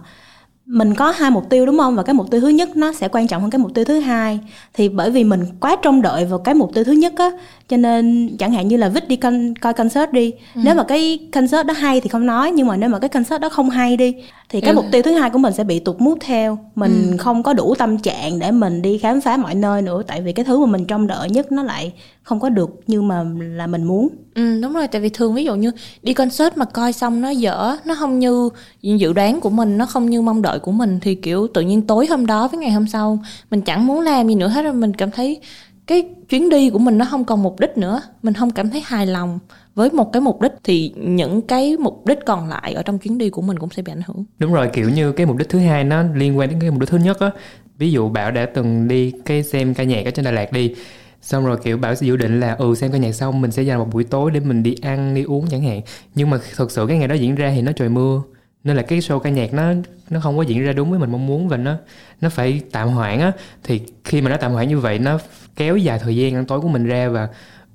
mình 0.66 0.94
có 0.94 1.10
hai 1.10 1.30
mục 1.30 1.50
tiêu 1.50 1.66
đúng 1.66 1.78
không 1.78 1.96
và 1.96 2.02
cái 2.02 2.14
mục 2.14 2.30
tiêu 2.30 2.40
thứ 2.40 2.48
nhất 2.48 2.76
nó 2.76 2.92
sẽ 2.92 3.08
quan 3.08 3.26
trọng 3.26 3.42
hơn 3.42 3.50
cái 3.50 3.58
mục 3.58 3.74
tiêu 3.74 3.84
thứ 3.84 4.00
hai 4.00 4.40
thì 4.74 4.88
bởi 4.88 5.10
vì 5.10 5.24
mình 5.24 5.44
quá 5.60 5.76
trông 5.82 6.02
đợi 6.02 6.24
vào 6.24 6.38
cái 6.38 6.54
mục 6.54 6.74
tiêu 6.74 6.84
thứ 6.84 6.92
nhất 6.92 7.12
á 7.16 7.30
cho 7.68 7.76
nên 7.76 8.36
chẳng 8.38 8.52
hạn 8.52 8.68
như 8.68 8.76
là 8.76 8.88
vít 8.88 9.08
đi 9.08 9.16
con, 9.16 9.54
coi 9.54 9.72
concert 9.72 10.12
đi 10.12 10.32
ừ. 10.54 10.60
nếu 10.64 10.74
mà 10.74 10.84
cái 10.84 11.18
concert 11.32 11.66
đó 11.66 11.74
hay 11.74 12.00
thì 12.00 12.08
không 12.08 12.26
nói 12.26 12.50
nhưng 12.50 12.66
mà 12.66 12.76
nếu 12.76 12.90
mà 12.90 12.98
cái 12.98 13.08
concert 13.08 13.40
đó 13.40 13.48
không 13.48 13.70
hay 13.70 13.96
đi 13.96 14.14
thì 14.48 14.60
cái 14.60 14.70
ừ. 14.70 14.74
mục 14.74 14.84
tiêu 14.92 15.02
thứ 15.02 15.12
hai 15.12 15.30
của 15.30 15.38
mình 15.38 15.52
sẽ 15.52 15.64
bị 15.64 15.78
tụt 15.78 15.96
mút 15.98 16.18
theo 16.20 16.58
mình 16.74 17.10
ừ. 17.10 17.16
không 17.16 17.42
có 17.42 17.52
đủ 17.52 17.74
tâm 17.74 17.98
trạng 17.98 18.38
để 18.38 18.50
mình 18.50 18.82
đi 18.82 18.98
khám 18.98 19.20
phá 19.20 19.36
mọi 19.36 19.54
nơi 19.54 19.82
nữa 19.82 20.02
tại 20.06 20.20
vì 20.20 20.32
cái 20.32 20.44
thứ 20.44 20.58
mà 20.58 20.66
mình 20.66 20.84
trông 20.84 21.06
đợi 21.06 21.30
nhất 21.30 21.52
nó 21.52 21.62
lại 21.62 21.92
không 22.22 22.40
có 22.40 22.48
được 22.48 22.70
như 22.86 23.02
mà 23.02 23.24
là 23.40 23.66
mình 23.66 23.84
muốn 23.84 24.08
ừ 24.34 24.60
đúng 24.62 24.72
rồi 24.72 24.88
tại 24.88 25.00
vì 25.00 25.08
thường 25.08 25.34
ví 25.34 25.44
dụ 25.44 25.54
như 25.54 25.70
đi 26.02 26.14
concert 26.14 26.56
mà 26.56 26.64
coi 26.64 26.92
xong 26.92 27.20
nó 27.20 27.28
dở 27.28 27.76
nó 27.84 27.94
không 27.94 28.18
như 28.18 28.50
dự 28.82 29.12
đoán 29.12 29.40
của 29.40 29.50
mình 29.50 29.78
nó 29.78 29.86
không 29.86 30.10
như 30.10 30.22
mong 30.22 30.42
đợi 30.42 30.53
của 30.58 30.72
mình 30.72 30.98
thì, 31.00 31.14
kiểu, 31.14 31.46
tự 31.54 31.60
nhiên 31.60 31.82
tối 31.82 32.06
hôm 32.06 32.26
đó 32.26 32.48
với 32.48 32.60
ngày 32.60 32.70
hôm 32.70 32.86
sau 32.86 33.18
mình 33.50 33.62
chẳng 33.62 33.86
muốn 33.86 34.00
làm 34.00 34.28
gì 34.28 34.34
nữa 34.34 34.48
hết 34.48 34.62
rồi 34.62 34.72
mình 34.72 34.94
cảm 34.94 35.10
thấy 35.10 35.40
cái 35.86 36.08
chuyến 36.28 36.48
đi 36.48 36.70
của 36.70 36.78
mình 36.78 36.98
nó 36.98 37.04
không 37.04 37.24
còn 37.24 37.42
mục 37.42 37.60
đích 37.60 37.78
nữa. 37.78 38.02
Mình 38.22 38.34
không 38.34 38.50
cảm 38.50 38.70
thấy 38.70 38.82
hài 38.84 39.06
lòng 39.06 39.38
với 39.74 39.90
một 39.90 40.12
cái 40.12 40.20
mục 40.20 40.40
đích 40.40 40.52
thì 40.64 40.92
những 40.96 41.42
cái 41.42 41.76
mục 41.76 42.06
đích 42.06 42.18
còn 42.26 42.48
lại 42.48 42.72
ở 42.74 42.82
trong 42.82 42.98
chuyến 42.98 43.18
đi 43.18 43.30
của 43.30 43.42
mình 43.42 43.58
cũng 43.58 43.70
sẽ 43.70 43.82
bị 43.82 43.92
ảnh 43.92 44.02
hưởng. 44.06 44.24
Đúng 44.38 44.52
rồi, 44.52 44.68
kiểu 44.72 44.90
như 44.90 45.12
cái 45.12 45.26
mục 45.26 45.36
đích 45.36 45.48
thứ 45.48 45.58
hai 45.58 45.84
nó 45.84 46.02
liên 46.14 46.38
quan 46.38 46.50
đến 46.50 46.60
cái 46.60 46.70
mục 46.70 46.80
đích 46.80 46.88
thứ 46.88 46.98
nhất 46.98 47.20
á. 47.20 47.30
Ví 47.78 47.92
dụ 47.92 48.08
bảo 48.08 48.30
đã 48.30 48.46
từng 48.54 48.88
đi 48.88 49.12
cái 49.24 49.42
xem 49.42 49.74
ca 49.74 49.84
nhạc 49.84 50.04
ở 50.04 50.10
trên 50.10 50.24
đà 50.24 50.30
lạt 50.30 50.52
đi, 50.52 50.74
xong 51.22 51.46
rồi, 51.46 51.58
kiểu, 51.64 51.78
bảo 51.78 51.94
sẽ 51.94 52.06
dự 52.06 52.16
định 52.16 52.40
là 52.40 52.56
ừ 52.58 52.74
xem 52.74 52.92
ca 52.92 52.98
nhạc 52.98 53.12
xong 53.12 53.40
mình 53.40 53.50
sẽ 53.50 53.62
dành 53.62 53.78
một 53.78 53.88
buổi 53.92 54.04
tối 54.04 54.30
để 54.30 54.40
mình 54.40 54.62
đi 54.62 54.76
ăn, 54.82 55.14
đi 55.14 55.22
uống 55.22 55.46
chẳng 55.50 55.62
hạn. 55.62 55.80
Nhưng 56.14 56.30
mà 56.30 56.38
thật 56.56 56.70
sự 56.70 56.86
cái 56.88 56.98
ngày 56.98 57.08
đó 57.08 57.14
diễn 57.14 57.34
ra 57.34 57.52
thì 57.54 57.62
nó 57.62 57.72
trời 57.72 57.88
mưa 57.88 58.22
nên 58.64 58.76
là 58.76 58.82
cái 58.82 58.98
show 58.98 59.18
ca 59.18 59.30
nhạc 59.30 59.52
nó 59.52 59.72
nó 60.10 60.20
không 60.20 60.36
có 60.36 60.42
diễn 60.42 60.62
ra 60.64 60.72
đúng 60.72 60.90
với 60.90 60.98
mình 60.98 61.12
mong 61.12 61.26
muốn 61.26 61.48
và 61.48 61.56
nó 61.56 61.76
nó 62.20 62.28
phải 62.28 62.60
tạm 62.72 62.88
hoãn 62.88 63.20
á. 63.20 63.32
Thì 63.62 63.82
khi 64.04 64.20
mà 64.20 64.30
nó 64.30 64.36
tạm 64.36 64.52
hoãn 64.52 64.68
như 64.68 64.78
vậy 64.78 64.98
nó 64.98 65.18
kéo 65.56 65.76
dài 65.76 65.98
thời 65.98 66.16
gian 66.16 66.34
ăn 66.34 66.46
tối 66.46 66.60
của 66.60 66.68
mình 66.68 66.84
ra 66.84 67.08
và 67.08 67.28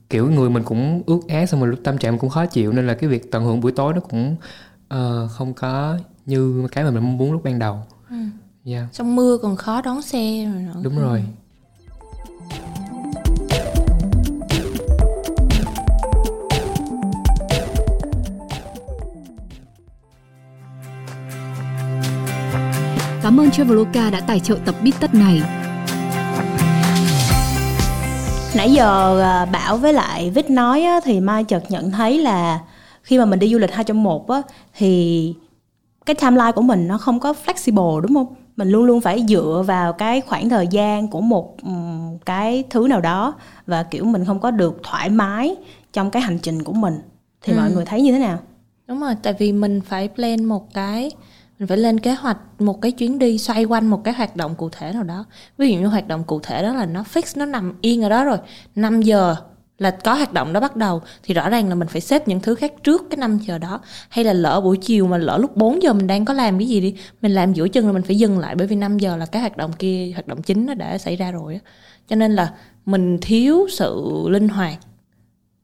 kiểu 0.09 0.31
người 0.31 0.49
mình 0.49 0.63
cũng 0.63 1.01
ướt 1.05 1.19
át 1.27 1.49
xong 1.49 1.59
rồi 1.59 1.69
lúc 1.69 1.79
tâm 1.83 1.97
trạng 1.97 2.11
mình 2.11 2.19
cũng 2.19 2.29
khó 2.29 2.45
chịu. 2.45 2.73
Nên 2.73 2.87
là 2.87 2.93
cái 2.93 3.09
việc 3.09 3.31
tận 3.31 3.45
hưởng 3.45 3.61
buổi 3.61 3.71
tối 3.71 3.93
nó 3.93 3.99
cũng 3.99 4.35
uh, 4.93 5.31
không 5.31 5.53
có 5.53 5.97
như 6.25 6.67
cái 6.71 6.83
mà 6.83 6.91
mình 6.91 7.03
mong 7.03 7.17
muốn 7.17 7.31
lúc 7.31 7.43
ban 7.43 7.59
đầu. 7.59 7.83
Ừ. 8.09 8.15
yeah. 8.65 8.93
trong 8.93 9.15
mưa 9.15 9.37
còn 9.41 9.55
khó 9.55 9.81
đón 9.81 10.01
xe 10.01 10.45
rồi 10.53 10.61
nữa. 10.61 10.79
Đúng 10.83 10.99
rồi 10.99 11.23
Cảm 23.29 23.39
ơn 23.39 23.51
Traveloka 23.51 24.09
đã 24.09 24.21
tài 24.27 24.39
trợ 24.39 24.57
tập 24.65 24.75
bít 24.83 24.95
tất 24.99 25.13
này. 25.13 25.41
Nãy 28.55 28.71
giờ 28.71 29.21
à, 29.21 29.45
Bảo 29.45 29.77
với 29.77 29.93
lại 29.93 30.29
Vít 30.29 30.49
nói 30.49 30.81
á, 30.81 30.99
thì 31.03 31.19
Mai 31.19 31.43
chợt 31.43 31.63
nhận 31.69 31.91
thấy 31.91 32.17
là 32.17 32.59
khi 33.03 33.17
mà 33.17 33.25
mình 33.25 33.39
đi 33.39 33.49
du 33.49 33.57
lịch 33.57 33.71
hai 33.71 33.83
trong 33.83 34.03
một 34.03 34.29
á, 34.29 34.41
thì 34.77 35.33
cái 36.05 36.15
timeline 36.15 36.51
của 36.51 36.61
mình 36.61 36.87
nó 36.87 36.97
không 36.97 37.19
có 37.19 37.33
flexible 37.45 37.99
đúng 37.99 38.13
không? 38.13 38.35
Mình 38.55 38.69
luôn 38.69 38.83
luôn 38.83 39.01
phải 39.01 39.25
dựa 39.27 39.63
vào 39.67 39.93
cái 39.93 40.21
khoảng 40.21 40.49
thời 40.49 40.67
gian 40.67 41.07
của 41.07 41.21
một 41.21 41.55
cái 42.25 42.63
thứ 42.69 42.87
nào 42.87 43.01
đó 43.01 43.33
và 43.67 43.83
kiểu 43.83 44.05
mình 44.05 44.25
không 44.25 44.39
có 44.39 44.51
được 44.51 44.79
thoải 44.83 45.09
mái 45.09 45.55
trong 45.93 46.11
cái 46.11 46.21
hành 46.21 46.39
trình 46.39 46.63
của 46.63 46.73
mình. 46.73 46.99
Thì 47.41 47.53
ừ. 47.53 47.57
mọi 47.57 47.71
người 47.71 47.85
thấy 47.85 48.01
như 48.01 48.11
thế 48.11 48.19
nào? 48.19 48.37
Đúng 48.87 48.99
rồi, 48.99 49.15
tại 49.23 49.33
vì 49.39 49.51
mình 49.51 49.81
phải 49.81 50.09
plan 50.15 50.45
một 50.45 50.73
cái 50.73 51.11
mình 51.59 51.67
phải 51.67 51.77
lên 51.77 51.99
kế 51.99 52.13
hoạch 52.13 52.37
một 52.59 52.81
cái 52.81 52.91
chuyến 52.91 53.19
đi 53.19 53.37
xoay 53.37 53.63
quanh 53.65 53.87
một 53.87 54.03
cái 54.03 54.13
hoạt 54.13 54.35
động 54.35 54.55
cụ 54.55 54.69
thể 54.69 54.93
nào 54.93 55.03
đó. 55.03 55.25
Ví 55.57 55.71
dụ 55.71 55.79
như 55.79 55.87
hoạt 55.87 56.07
động 56.07 56.23
cụ 56.23 56.39
thể 56.39 56.63
đó 56.63 56.73
là 56.73 56.85
nó 56.85 57.03
fix, 57.13 57.21
nó 57.35 57.45
nằm 57.45 57.73
yên 57.81 58.01
ở 58.01 58.09
đó 58.09 58.23
rồi. 58.23 58.37
5 58.75 59.01
giờ 59.01 59.35
là 59.77 59.91
có 59.91 60.13
hoạt 60.13 60.33
động 60.33 60.53
đó 60.53 60.59
bắt 60.59 60.75
đầu, 60.75 61.01
thì 61.23 61.33
rõ 61.33 61.49
ràng 61.49 61.69
là 61.69 61.75
mình 61.75 61.87
phải 61.87 62.01
xếp 62.01 62.27
những 62.27 62.39
thứ 62.39 62.55
khác 62.55 62.73
trước 62.83 63.03
cái 63.09 63.17
5 63.17 63.37
giờ 63.37 63.57
đó. 63.57 63.81
Hay 64.09 64.25
là 64.25 64.33
lỡ 64.33 64.61
buổi 64.61 64.77
chiều 64.77 65.07
mà 65.07 65.17
lỡ 65.17 65.37
lúc 65.37 65.57
4 65.57 65.83
giờ 65.83 65.93
mình 65.93 66.07
đang 66.07 66.25
có 66.25 66.33
làm 66.33 66.59
cái 66.59 66.67
gì 66.67 66.81
đi, 66.81 66.95
mình 67.21 67.31
làm 67.31 67.53
giữa 67.53 67.67
chân 67.67 67.85
là 67.85 67.91
mình 67.91 68.03
phải 68.03 68.17
dừng 68.17 68.39
lại 68.39 68.55
bởi 68.55 68.67
vì 68.67 68.75
5 68.75 68.97
giờ 68.97 69.17
là 69.17 69.25
cái 69.25 69.41
hoạt 69.41 69.57
động 69.57 69.73
kia, 69.79 70.11
hoạt 70.13 70.27
động 70.27 70.41
chính 70.41 70.65
nó 70.65 70.73
đã 70.73 70.97
xảy 70.97 71.15
ra 71.15 71.31
rồi 71.31 71.59
cho 72.07 72.15
nên 72.15 72.35
là 72.35 72.53
mình 72.85 73.17
thiếu 73.21 73.67
sự 73.71 74.03
linh 74.29 74.49
hoạt 74.49 74.77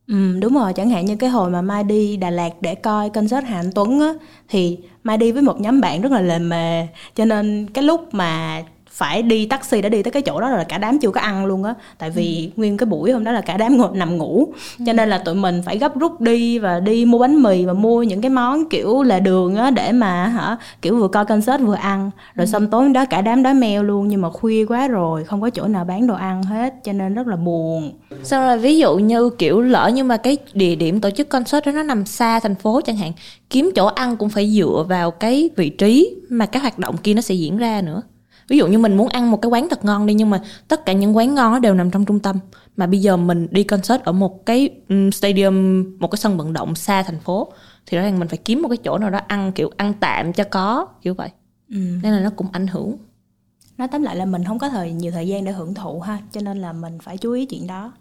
Ừ, 0.08 0.40
đúng 0.42 0.54
rồi, 0.54 0.74
chẳng 0.74 0.90
hạn 0.90 1.06
như 1.06 1.16
cái 1.16 1.30
hồi 1.30 1.50
mà 1.50 1.62
Mai 1.62 1.84
đi 1.84 2.18
Đà 2.18 2.30
Lạt 2.30 2.50
để 2.62 2.76
coi 2.76 3.10
concert 3.10 3.46
Hà 3.46 3.60
Anh 3.60 3.72
Tuấn 3.76 4.00
á 4.00 4.14
thì 4.50 4.78
Mai 5.04 5.18
đi 5.18 5.32
với 5.32 5.42
một 5.42 5.62
nhóm 5.62 5.82
bạn 5.82 6.02
rất 6.02 6.12
là 6.12 6.22
lề 6.22 6.40
mề. 6.40 6.88
Cho 7.16 7.26
nên 7.26 7.68
cái 7.74 7.84
lúc 7.84 8.14
mà 8.14 8.64
phải 8.96 9.22
đi 9.22 9.46
taxi 9.46 9.82
đã 9.82 9.90
đi 9.90 10.04
tới 10.04 10.12
cái 10.12 10.22
chỗ 10.22 10.42
đó 10.42 10.50
rồi 10.50 10.58
là 10.58 10.64
cả 10.64 10.78
đám 10.78 11.00
chưa 11.00 11.12
có 11.12 11.22
ăn 11.22 11.46
luôn 11.46 11.64
á. 11.64 11.74
Tại 11.98 12.10
vì 12.10 12.52
ừ. 12.56 12.60
nguyên 12.60 12.78
cái 12.78 12.86
buổi 12.86 13.12
hôm 13.12 13.24
đó 13.24 13.32
là 13.32 13.42
cả 13.42 13.58
đám 13.58 13.78
ngồi 13.78 13.90
nằm 13.94 14.18
ngủ. 14.18 14.48
Cho 14.86 14.94
nên 14.94 15.10
là 15.10 15.18
tụi 15.18 15.36
mình 15.36 15.62
phải 15.66 15.78
gấp 15.78 16.00
rút 16.00 16.22
đi 16.22 16.60
và 16.60 16.80
đi 16.80 17.06
mua 17.06 17.18
bánh 17.18 17.44
mì 17.44 17.66
và 17.66 17.74
mua 17.74 18.04
những 18.04 18.22
cái 18.22 18.30
món 18.30 18.70
kiểu 18.70 19.04
là 19.04 19.20
đường 19.20 19.56
á 19.56 19.72
để 19.72 19.92
mà 19.92 20.28
hả 20.28 20.58
kiểu 20.82 20.98
vừa 20.98 21.08
coi 21.08 21.26
concert 21.26 21.62
vừa 21.62 21.76
ăn. 21.76 22.12
Rồi 22.36 22.46
ừ. 22.46 22.52
xong 22.52 22.68
tối 22.68 22.90
đó 22.90 23.06
cả 23.06 23.22
đám 23.22 23.44
đói 23.44 23.54
meo 23.54 23.84
luôn 23.84 24.08
nhưng 24.08 24.22
mà 24.22 24.30
khuya 24.30 24.66
quá 24.66 24.88
rồi 24.88 25.24
không 25.24 25.42
có 25.42 25.50
chỗ 25.50 25.68
nào 25.68 25.86
bán 25.86 26.08
đồ 26.08 26.16
ăn 26.16 26.44
hết 26.44 26.74
cho 26.84 26.94
nên 26.94 27.14
rất 27.14 27.28
là 27.28 27.36
buồn. 27.36 27.94
Sau 28.24 28.42
rồi 28.48 28.58
ví 28.58 28.78
dụ 28.78 28.96
như 28.96 29.30
kiểu 29.30 29.62
lỡ 29.62 29.92
nhưng 29.94 30.08
mà 30.08 30.18
cái 30.18 30.38
địa 30.54 30.76
điểm 30.76 31.02
tổ 31.02 31.10
chức 31.10 31.30
concert 31.30 31.66
đó 31.66 31.72
nó 31.72 31.84
nằm 31.84 32.06
xa 32.06 32.40
thành 32.40 32.56
phố 32.56 32.82
chẳng 32.82 32.98
hạn 32.98 33.12
kiếm 33.50 33.72
chỗ 33.76 33.86
ăn 33.86 34.18
cũng 34.18 34.30
phải 34.30 34.52
dựa 34.52 34.86
vào 34.90 35.12
cái 35.12 35.50
vị 35.56 35.70
trí 35.70 36.16
mà 36.30 36.46
cái 36.46 36.62
hoạt 36.62 36.80
động 36.80 36.98
kia 36.98 37.14
nó 37.14 37.22
sẽ 37.22 37.36
diễn 37.36 37.58
ra 37.58 37.82
nữa 37.82 38.02
ví 38.48 38.58
dụ 38.58 38.68
như 38.68 38.78
mình 38.78 38.98
muốn 38.98 39.08
ăn 39.08 39.32
một 39.32 39.42
cái 39.42 39.50
quán 39.50 39.70
thật 39.70 39.86
ngon 39.86 40.06
đi 40.06 40.14
nhưng 40.14 40.30
mà 40.30 40.42
tất 40.68 40.86
cả 40.86 40.94
những 40.94 41.18
quán 41.18 41.36
ngon 41.36 41.52
nó 41.52 41.60
đều 41.60 41.74
nằm 41.74 41.92
trong 41.92 42.06
trung 42.06 42.20
tâm. 42.20 42.40
Mà 42.78 42.88
bây 42.88 43.02
giờ 43.02 43.18
mình 43.18 43.48
đi 43.52 43.64
concert 43.64 44.04
ở 44.04 44.12
một 44.12 44.46
cái 44.46 44.70
um, 44.90 45.10
stadium 45.12 45.86
một 46.00 46.12
cái 46.12 46.18
sân 46.18 46.38
vận 46.38 46.54
động 46.54 46.76
xa 46.76 47.04
thành 47.04 47.20
phố 47.20 47.54
thì 47.86 47.98
rõ 47.98 48.04
ràng 48.04 48.20
mình 48.20 48.28
phải 48.28 48.38
kiếm 48.38 48.62
một 48.62 48.70
cái 48.70 48.78
chỗ 48.78 48.98
nào 48.98 49.10
đó 49.10 49.20
ăn 49.28 49.52
kiểu 49.52 49.72
ăn 49.78 49.94
tạm 50.00 50.34
cho 50.34 50.44
có 50.44 50.88
kiểu 51.02 51.14
vậy. 51.14 51.30
Ừ. 51.70 51.78
nên 52.04 52.14
là 52.14 52.20
nó 52.20 52.30
cũng 52.30 52.48
ảnh 52.52 52.68
hưởng. 52.68 52.98
Nói 53.78 53.88
tóm 53.88 54.04
lại 54.04 54.16
là 54.16 54.26
mình 54.26 54.44
không 54.44 54.60
có 54.60 54.70
thời 54.70 54.92
nhiều 54.92 55.12
thời 55.12 55.28
gian 55.28 55.46
để 55.46 55.52
hưởng 55.52 55.74
thụ 55.74 56.00
ha 56.00 56.20
cho 56.32 56.42
nên 56.42 56.62
là 56.62 56.74
mình 56.74 57.00
phải 57.00 57.18
chú 57.18 57.32
ý 57.32 57.46
chuyện 57.46 57.68
đó. 57.68 57.92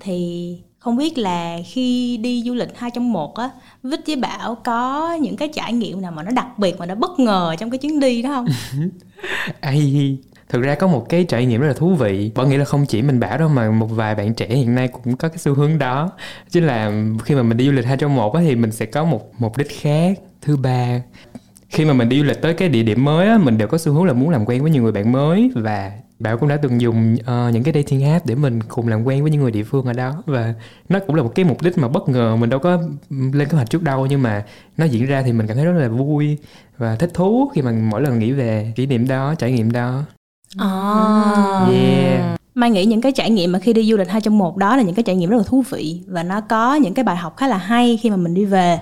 Thì 0.00 0.58
không 0.78 0.96
biết 0.96 1.18
là 1.18 1.58
khi 1.66 2.16
đi 2.16 2.42
du 2.46 2.54
lịch 2.54 2.78
hai 2.78 2.90
trong 2.90 3.12
một 3.12 3.36
á 3.36 3.50
Vít 3.82 4.00
với 4.06 4.16
Bảo 4.16 4.54
có 4.54 5.12
những 5.20 5.36
cái 5.36 5.48
trải 5.52 5.72
nghiệm 5.72 6.00
nào 6.00 6.12
mà 6.12 6.22
nó 6.22 6.30
đặc 6.30 6.58
biệt 6.58 6.78
mà 6.78 6.86
nó 6.86 6.94
bất 6.94 7.18
ngờ 7.18 7.54
trong 7.58 7.70
cái 7.70 7.78
chuyến 7.78 8.00
đi 8.00 8.22
đó 8.22 8.30
không? 8.30 8.46
Ai 9.60 10.18
thực 10.48 10.62
ra 10.62 10.74
có 10.74 10.86
một 10.86 11.06
cái 11.08 11.24
trải 11.24 11.46
nghiệm 11.46 11.60
rất 11.60 11.68
là 11.68 11.74
thú 11.74 11.94
vị. 11.94 12.30
Bảo 12.34 12.46
nghĩ 12.46 12.56
là 12.56 12.64
không 12.64 12.86
chỉ 12.86 13.02
mình 13.02 13.20
bảo 13.20 13.38
đâu 13.38 13.48
mà 13.48 13.70
một 13.70 13.86
vài 13.86 14.14
bạn 14.14 14.34
trẻ 14.34 14.46
hiện 14.48 14.74
nay 14.74 14.88
cũng 14.88 15.16
có 15.16 15.28
cái 15.28 15.38
xu 15.38 15.54
hướng 15.54 15.78
đó. 15.78 16.10
Chính 16.50 16.66
là 16.66 16.92
khi 17.24 17.34
mà 17.34 17.42
mình 17.42 17.56
đi 17.56 17.66
du 17.66 17.72
lịch 17.72 17.84
hai 17.84 17.96
trong 17.96 18.14
một 18.14 18.34
á, 18.34 18.42
thì 18.42 18.56
mình 18.56 18.72
sẽ 18.72 18.86
có 18.86 19.04
một 19.04 19.32
mục 19.38 19.56
đích 19.56 19.80
khác. 19.80 20.18
Thứ 20.42 20.56
ba 20.56 21.00
khi 21.68 21.84
mà 21.84 21.92
mình 21.92 22.08
đi 22.08 22.18
du 22.18 22.24
lịch 22.24 22.42
tới 22.42 22.54
cái 22.54 22.68
địa 22.68 22.82
điểm 22.82 23.04
mới 23.04 23.28
á, 23.28 23.38
mình 23.38 23.58
đều 23.58 23.68
có 23.68 23.78
xu 23.78 23.92
hướng 23.92 24.04
là 24.04 24.12
muốn 24.12 24.30
làm 24.30 24.44
quen 24.46 24.62
với 24.62 24.70
nhiều 24.70 24.82
người 24.82 24.92
bạn 24.92 25.12
mới. 25.12 25.50
Và 25.54 25.92
Bảo 26.18 26.38
cũng 26.38 26.48
đã 26.48 26.56
từng 26.56 26.80
dùng 26.80 27.16
ờ, 27.24 27.50
những 27.54 27.62
cái 27.62 27.74
dating 27.74 28.04
app 28.04 28.26
để 28.26 28.34
mình 28.34 28.60
cùng 28.68 28.88
làm 28.88 29.04
quen 29.04 29.22
với 29.22 29.30
những 29.30 29.42
người 29.42 29.50
địa 29.50 29.64
phương 29.64 29.86
ở 29.86 29.92
đó 29.92 30.22
và 30.26 30.54
nó 30.88 30.98
cũng 31.06 31.16
là 31.16 31.22
một 31.22 31.32
cái 31.34 31.44
mục 31.44 31.62
đích 31.62 31.78
mà 31.78 31.88
bất 31.88 32.08
ngờ 32.08 32.36
mình 32.36 32.50
đâu 32.50 32.60
có 32.60 32.82
lên 33.10 33.48
kế 33.48 33.56
hoạch 33.56 33.70
trước 33.70 33.82
đâu 33.82 34.06
nhưng 34.06 34.22
mà 34.22 34.44
nó 34.76 34.84
diễn 34.84 35.06
ra 35.06 35.22
thì 35.22 35.32
mình 35.32 35.46
cảm 35.46 35.56
thấy 35.56 35.66
rất 35.66 35.72
là 35.72 35.88
vui 35.88 36.38
và 36.78 36.96
thích 36.96 37.10
thú 37.14 37.50
khi 37.54 37.62
mà 37.62 37.72
mỗi 37.72 38.02
lần 38.02 38.18
nghĩ 38.18 38.32
về 38.32 38.72
kỷ 38.76 38.86
niệm 38.86 39.08
đó 39.08 39.34
trải 39.38 39.52
nghiệm 39.52 39.72
đó 39.72 40.02
à. 40.58 41.66
yeah 41.70 42.38
Mai 42.54 42.70
nghĩ 42.70 42.84
những 42.84 43.00
cái 43.00 43.12
trải 43.12 43.30
nghiệm 43.30 43.52
mà 43.52 43.58
khi 43.58 43.72
đi 43.72 43.90
du 43.90 43.96
lịch 43.96 44.08
hai 44.08 44.20
trong 44.20 44.38
một 44.38 44.56
đó 44.56 44.76
là 44.76 44.82
những 44.82 44.94
cái 44.94 45.02
trải 45.02 45.16
nghiệm 45.16 45.30
rất 45.30 45.36
là 45.36 45.42
thú 45.46 45.64
vị 45.70 46.00
và 46.06 46.22
nó 46.22 46.40
có 46.40 46.74
những 46.74 46.94
cái 46.94 47.04
bài 47.04 47.16
học 47.16 47.36
khá 47.36 47.48
là 47.48 47.56
hay 47.56 47.98
khi 48.02 48.10
mà 48.10 48.16
mình 48.16 48.34
đi 48.34 48.44
về. 48.44 48.78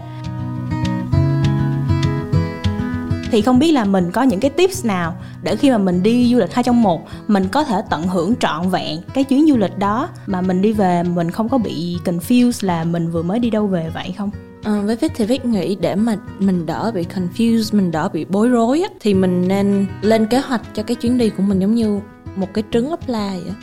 Thì 3.31 3.43
không 3.43 3.59
biết 3.59 3.73
là 3.73 3.85
mình 3.85 4.11
có 4.11 4.23
những 4.23 4.41
cái 4.41 4.51
tips 4.51 4.85
nào 4.85 5.17
để 5.47 5.57
khi 5.57 5.71
mà 5.71 5.79
mình 5.79 6.03
đi 6.03 6.33
du 6.33 6.39
lịch 6.39 6.55
hai 6.55 6.63
trong 6.63 6.83
một 6.83 7.09
mình 7.29 7.49
có 7.49 7.65
thể 7.65 7.83
tận 7.91 8.03
hưởng 8.03 8.37
trọn 8.37 8.69
vẹn 8.69 8.99
cái 9.15 9.25
chuyến 9.25 9.47
du 9.49 9.57
lịch 9.57 9.79
đó 9.79 10.09
mà 10.27 10.41
mình 10.41 10.63
đi 10.63 10.73
về 10.73 11.03
mình 11.03 11.31
không 11.31 11.49
có 11.49 11.59
bị 11.59 11.99
confused 12.05 12.67
là 12.67 12.85
mình 12.85 13.11
vừa 13.11 13.23
mới 13.23 13.39
đi 13.39 13.51
đâu 13.51 13.67
về 13.67 13.91
vậy 13.95 14.15
không? 14.19 14.31
À, 14.63 14.81
với 14.85 14.97
Vic 14.97 15.13
thì 15.15 15.25
Vic 15.25 15.45
nghĩ 15.45 15.77
để 15.81 15.95
mà 15.95 16.17
mình 16.39 16.67
đỡ 16.67 16.93
bị 16.95 17.07
confused, 17.15 17.77
mình 17.77 17.91
đỡ 17.91 18.09
bị 18.09 18.25
bối 18.25 18.49
rối 18.49 18.81
á, 18.81 18.89
thì 19.01 19.15
mình 19.15 19.49
nên 19.49 19.87
lên 20.03 20.27
kế 20.27 20.41
hoạch 20.41 20.63
cho 20.75 20.83
cái 20.83 20.95
chuyến 20.95 21.19
đi 21.19 21.31
của 21.31 21.43
mình 21.43 21.59
giống 21.59 21.75
như 21.75 22.01
một 22.37 22.49
cái 22.55 22.65
trứng 22.71 22.91
ốp 22.91 23.09
la 23.09 23.31
vậy. 23.31 23.55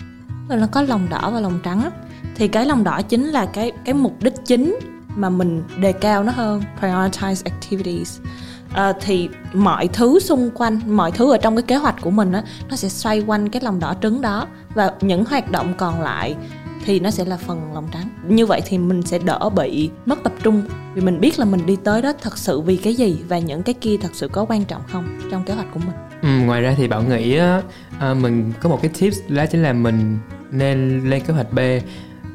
Rồi 0.49 0.59
nó 0.59 0.67
có 0.67 0.81
lòng 0.81 1.07
đỏ 1.09 1.31
và 1.33 1.39
lòng 1.39 1.59
trắng 1.63 1.83
á. 1.83 1.91
Thì 2.35 2.47
cái 2.47 2.65
lòng 2.65 2.83
đỏ 2.83 3.01
chính 3.01 3.25
là 3.25 3.45
cái 3.45 3.71
cái 3.85 3.93
mục 3.93 4.23
đích 4.23 4.33
chính 4.45 4.79
mà 5.15 5.29
mình 5.29 5.63
đề 5.77 5.91
cao 5.91 6.23
nó 6.23 6.31
hơn 6.31 6.63
prioritize 6.81 7.41
activities 7.45 8.19
à, 8.73 8.93
thì 9.01 9.29
mọi 9.53 9.87
thứ 9.87 10.19
xung 10.19 10.51
quanh 10.51 10.79
mọi 10.87 11.11
thứ 11.11 11.31
ở 11.31 11.37
trong 11.37 11.55
cái 11.55 11.63
kế 11.63 11.75
hoạch 11.75 12.01
của 12.01 12.11
mình 12.11 12.31
á 12.31 12.43
nó 12.69 12.75
sẽ 12.75 12.89
xoay 12.89 13.21
quanh 13.21 13.49
cái 13.49 13.61
lòng 13.61 13.79
đỏ 13.79 13.95
trứng 14.01 14.21
đó. 14.21 14.47
Và 14.73 14.91
những 15.01 15.25
hoạt 15.25 15.51
động 15.51 15.73
còn 15.77 16.01
lại 16.01 16.35
thì 16.85 16.99
nó 16.99 17.11
sẽ 17.11 17.25
là 17.25 17.37
phần 17.37 17.73
lòng 17.73 17.87
trắng. 17.93 18.09
Như 18.27 18.45
vậy 18.45 18.61
thì 18.65 18.77
mình 18.77 19.01
sẽ 19.01 19.19
đỡ 19.19 19.49
bị 19.55 19.89
mất 20.05 20.23
tập 20.23 20.33
trung. 20.43 20.63
Vì 20.93 21.01
mình 21.01 21.19
biết 21.19 21.39
là 21.39 21.45
mình 21.45 21.65
đi 21.65 21.77
tới 21.83 22.01
đó 22.01 22.13
thật 22.21 22.37
sự 22.37 22.61
vì 22.61 22.77
cái 22.77 22.93
gì 22.95 23.17
và 23.27 23.39
những 23.39 23.63
cái 23.63 23.73
kia 23.81 23.97
thật 23.97 24.11
sự 24.13 24.27
có 24.27 24.45
quan 24.45 24.65
trọng 24.65 24.81
không 24.91 25.19
trong 25.31 25.43
kế 25.43 25.53
hoạch 25.53 25.67
của 25.73 25.79
mình. 25.79 25.95
Ừ, 26.21 26.45
ngoài 26.45 26.61
ra 26.61 26.73
thì 26.77 26.87
Bảo 26.87 27.03
nghĩ 27.03 27.37
á, 27.37 27.61
ờ, 27.99 28.13
mình 28.13 28.53
có 28.61 28.69
một 28.69 28.79
cái 28.81 28.91
tips 28.99 29.17
đó 29.27 29.45
chính 29.51 29.63
là 29.63 29.73
mình 29.73 30.17
nên 30.51 31.09
lên 31.09 31.21
kế 31.23 31.33
hoạch 31.33 31.53
B 31.53 31.59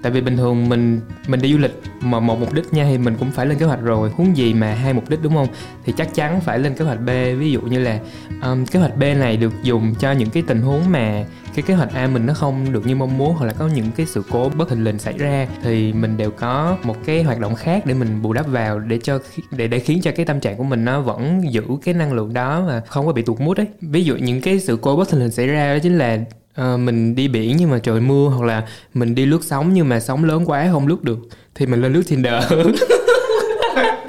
tại 0.02 0.12
vì 0.12 0.20
bình 0.20 0.36
thường 0.36 0.68
mình 0.68 1.00
mình 1.28 1.40
đi 1.40 1.52
du 1.52 1.58
lịch 1.58 1.82
mà 2.00 2.20
một 2.20 2.40
mục 2.40 2.52
đích 2.52 2.72
nha 2.72 2.84
thì 2.84 2.98
mình 2.98 3.16
cũng 3.18 3.30
phải 3.30 3.46
lên 3.46 3.58
kế 3.58 3.66
hoạch 3.66 3.82
rồi. 3.82 4.10
Huống 4.10 4.36
gì 4.36 4.54
mà 4.54 4.74
hai 4.74 4.92
mục 4.92 5.10
đích 5.10 5.22
đúng 5.22 5.34
không? 5.34 5.48
Thì 5.84 5.92
chắc 5.96 6.14
chắn 6.14 6.40
phải 6.40 6.58
lên 6.58 6.74
kế 6.74 6.84
hoạch 6.84 7.00
B. 7.00 7.08
Ví 7.38 7.52
dụ 7.52 7.60
như 7.60 7.78
là 7.78 7.98
um, 8.42 8.66
kế 8.66 8.78
hoạch 8.78 8.96
B 8.96 9.00
này 9.00 9.36
được 9.36 9.52
dùng 9.62 9.94
cho 10.00 10.12
những 10.12 10.30
cái 10.30 10.42
tình 10.46 10.62
huống 10.62 10.90
mà 10.90 11.24
cái 11.54 11.62
kế 11.62 11.74
hoạch 11.74 11.94
A 11.94 12.06
mình 12.06 12.26
nó 12.26 12.34
không 12.34 12.72
được 12.72 12.86
như 12.86 12.96
mong 12.96 13.18
muốn 13.18 13.34
hoặc 13.34 13.46
là 13.46 13.52
có 13.52 13.68
những 13.68 13.90
cái 13.96 14.06
sự 14.06 14.22
cố 14.30 14.50
bất 14.56 14.68
thình 14.68 14.84
lình 14.84 14.98
xảy 14.98 15.18
ra 15.18 15.46
thì 15.62 15.92
mình 15.92 16.16
đều 16.16 16.30
có 16.30 16.76
một 16.82 16.96
cái 17.04 17.22
hoạt 17.22 17.40
động 17.40 17.54
khác 17.54 17.86
để 17.86 17.94
mình 17.94 18.22
bù 18.22 18.32
đắp 18.32 18.46
vào 18.46 18.78
để 18.78 18.98
cho 19.02 19.18
để 19.50 19.68
để 19.68 19.78
khiến 19.78 20.00
cho 20.02 20.10
cái 20.16 20.26
tâm 20.26 20.40
trạng 20.40 20.56
của 20.56 20.64
mình 20.64 20.84
nó 20.84 21.00
vẫn 21.00 21.52
giữ 21.52 21.62
cái 21.84 21.94
năng 21.94 22.12
lượng 22.12 22.32
đó 22.32 22.64
mà 22.66 22.82
không 22.86 23.06
có 23.06 23.12
bị 23.12 23.22
tụt 23.22 23.40
mút 23.40 23.56
ấy. 23.56 23.66
Ví 23.80 24.04
dụ 24.04 24.16
những 24.16 24.40
cái 24.40 24.60
sự 24.60 24.78
cố 24.82 24.96
bất 24.96 25.10
thình 25.10 25.20
lình 25.20 25.30
xảy 25.30 25.46
ra 25.46 25.74
đó 25.74 25.78
chính 25.82 25.98
là 25.98 26.18
Ờ, 26.58 26.76
mình 26.76 27.14
đi 27.14 27.28
biển 27.28 27.56
nhưng 27.56 27.70
mà 27.70 27.78
trời 27.78 28.00
mưa 28.00 28.28
hoặc 28.28 28.46
là 28.46 28.62
mình 28.94 29.14
đi 29.14 29.26
lướt 29.26 29.44
sóng 29.44 29.74
nhưng 29.74 29.88
mà 29.88 30.00
sóng 30.00 30.24
lớn 30.24 30.42
quá 30.46 30.68
không 30.72 30.86
lướt 30.86 31.04
được 31.04 31.18
thì 31.54 31.66
mình 31.66 31.82
lên 31.82 31.92
lướt 31.92 32.02
Tinder. 32.08 32.44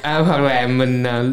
À, 0.02 0.18
hoặc 0.18 0.40
là 0.40 0.66
mình 0.66 1.02
ờ, 1.02 1.32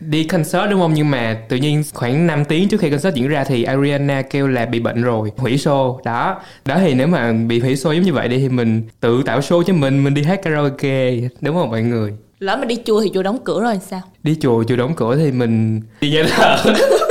đi 0.00 0.24
concert 0.24 0.70
đúng 0.70 0.80
không? 0.80 0.94
Nhưng 0.94 1.10
mà 1.10 1.36
tự 1.48 1.56
nhiên 1.56 1.82
khoảng 1.94 2.26
5 2.26 2.44
tiếng 2.44 2.68
trước 2.68 2.80
khi 2.80 2.90
concert 2.90 3.14
diễn 3.14 3.28
ra 3.28 3.44
thì 3.44 3.62
Ariana 3.62 4.22
kêu 4.22 4.48
là 4.48 4.66
bị 4.66 4.80
bệnh 4.80 5.02
rồi 5.02 5.30
hủy 5.36 5.56
show. 5.56 5.98
Đó 6.04 6.40
đó 6.64 6.76
thì 6.78 6.94
nếu 6.94 7.06
mà 7.06 7.32
bị 7.32 7.60
hủy 7.60 7.74
show 7.74 7.92
giống 7.92 8.02
như 8.02 8.12
vậy 8.12 8.28
đi 8.28 8.38
thì 8.38 8.48
mình 8.48 8.82
tự 9.00 9.22
tạo 9.22 9.40
show 9.40 9.62
cho 9.62 9.72
mình 9.74 10.04
mình 10.04 10.14
đi 10.14 10.22
hát 10.22 10.40
karaoke 10.42 11.14
đúng 11.40 11.56
không 11.56 11.70
mọi 11.70 11.82
người? 11.82 12.12
Lỡ 12.38 12.56
mà 12.56 12.64
đi 12.64 12.76
chùa 12.86 13.00
thì 13.00 13.10
chùa 13.14 13.22
đóng 13.22 13.38
cửa 13.44 13.60
rồi 13.60 13.78
sao? 13.90 14.00
Đi 14.22 14.36
chùa 14.40 14.64
chùa 14.64 14.76
đóng 14.76 14.94
cửa 14.94 15.16
thì 15.16 15.32
mình 15.32 15.80
đi 16.00 16.10
nhà 16.10 16.24
thờ 16.30 16.56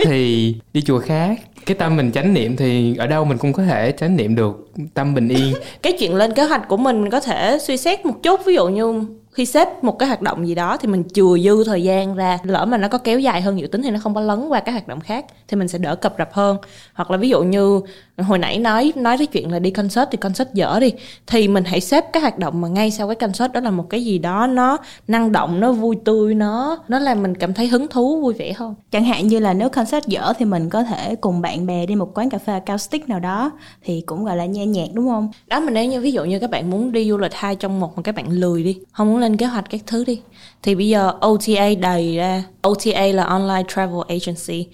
thì 0.04 0.54
đi 0.72 0.82
chùa 0.82 0.98
khác. 0.98 1.40
Cái 1.66 1.74
tâm 1.74 1.96
mình 1.96 2.12
chánh 2.12 2.34
niệm 2.34 2.56
thì 2.56 2.96
ở 2.96 3.06
đâu 3.06 3.24
mình 3.24 3.38
cũng 3.38 3.52
có 3.52 3.62
thể 3.62 3.92
chánh 3.92 4.16
niệm 4.16 4.34
được 4.34 4.72
tâm 4.94 5.14
bình 5.14 5.28
yên. 5.28 5.54
Cái 5.82 5.92
chuyện 5.98 6.14
lên 6.14 6.34
kế 6.34 6.44
hoạch 6.44 6.68
của 6.68 6.76
mình 6.76 7.02
mình 7.02 7.10
có 7.10 7.20
thể 7.20 7.58
suy 7.60 7.76
xét 7.76 8.06
một 8.06 8.22
chút. 8.22 8.40
Ví 8.46 8.54
dụ 8.54 8.68
như 8.68 9.04
khi 9.32 9.46
xếp 9.46 9.84
một 9.84 9.98
cái 9.98 10.08
hoạt 10.08 10.22
động 10.22 10.46
gì 10.46 10.54
đó 10.54 10.76
thì 10.76 10.88
mình 10.88 11.04
chừa 11.14 11.38
dư 11.44 11.64
thời 11.64 11.82
gian 11.82 12.14
ra. 12.14 12.38
Lỡ 12.42 12.64
mà 12.64 12.76
nó 12.76 12.88
có 12.88 12.98
kéo 12.98 13.18
dài 13.18 13.42
hơn 13.42 13.60
dự 13.60 13.66
tính 13.66 13.82
thì 13.82 13.90
nó 13.90 13.98
không 14.02 14.14
có 14.14 14.20
lấn 14.20 14.48
qua 14.48 14.60
các 14.60 14.72
hoạt 14.72 14.88
động 14.88 15.00
khác 15.00 15.24
thì 15.48 15.56
mình 15.56 15.68
sẽ 15.68 15.78
đỡ 15.78 15.96
cập 15.96 16.14
rập 16.18 16.32
hơn. 16.32 16.56
Hoặc 16.94 17.10
là 17.10 17.16
ví 17.16 17.28
dụ 17.28 17.42
như 17.42 17.80
hồi 18.22 18.38
nãy 18.38 18.58
nói 18.58 18.92
nói 18.96 19.18
cái 19.18 19.26
chuyện 19.26 19.52
là 19.52 19.58
đi 19.58 19.70
concert 19.70 20.08
thì 20.10 20.18
concert 20.18 20.48
dở 20.52 20.78
đi. 20.80 20.92
Thì 21.26 21.48
mình 21.48 21.64
hãy 21.64 21.80
xếp 21.80 22.04
cái 22.12 22.20
hoạt 22.20 22.38
động 22.38 22.60
mà 22.60 22.68
ngay 22.68 22.90
sau 22.90 23.06
cái 23.06 23.16
concert 23.16 23.52
đó 23.52 23.60
là 23.60 23.70
một 23.70 23.86
cái 23.90 24.04
gì 24.04 24.18
đó 24.18 24.46
nó 24.46 24.76
năng 25.08 25.32
động 25.32 25.60
nó 25.60 25.72
vui 25.72 25.96
tươi 26.04 26.34
nó 26.34 26.78
nó 26.88 26.98
làm 26.98 27.22
mình 27.22 27.34
cảm 27.34 27.54
thấy 27.54 27.68
hứng 27.68 27.88
thú 27.88 28.20
vui 28.20 28.34
vẻ 28.34 28.52
hơn. 28.52 28.74
Chẳng 28.90 29.04
hạn 29.04 29.26
như 29.26 29.38
là 29.38 29.52
nếu 29.52 29.68
concert 29.68 30.06
dở 30.06 30.32
thì 30.38 30.44
mình 30.44 30.70
có 30.70 30.82
thể 30.82 31.14
cùng 31.14 31.40
bạn 31.40 31.66
bè 31.66 31.86
đi 31.86 31.94
một 31.94 32.10
quán 32.14 32.30
cà 32.30 32.38
phê 32.38 32.52
acoustic 32.52 33.08
nào 33.08 33.20
đó 33.20 33.50
thì 33.84 34.02
cũng 34.06 34.24
gọi 34.24 34.36
là 34.36 34.44
nghe 34.44 34.66
nhạc 34.66 34.86
đúng 34.92 35.08
không? 35.08 35.30
đó 35.46 35.60
mà 35.60 35.70
nếu 35.70 35.84
như 35.84 36.00
ví 36.00 36.12
dụ 36.12 36.24
như 36.24 36.38
các 36.38 36.50
bạn 36.50 36.70
muốn 36.70 36.92
đi 36.92 37.08
du 37.08 37.18
lịch 37.18 37.34
hai 37.34 37.56
trong 37.56 37.80
một 37.80 37.96
mà 37.96 38.02
các 38.02 38.14
bạn 38.14 38.30
lười 38.30 38.62
đi 38.62 38.78
không 38.92 39.08
muốn 39.08 39.18
lên 39.18 39.36
kế 39.36 39.46
hoạch 39.46 39.70
các 39.70 39.80
thứ 39.86 40.04
đi 40.04 40.20
thì 40.62 40.74
bây 40.74 40.88
giờ 40.88 41.12
OTA 41.26 41.68
đầy 41.80 42.16
ra. 42.16 42.44
OTA 42.68 43.06
là 43.06 43.24
online 43.24 43.62
travel 43.68 44.00
agency 44.08 44.66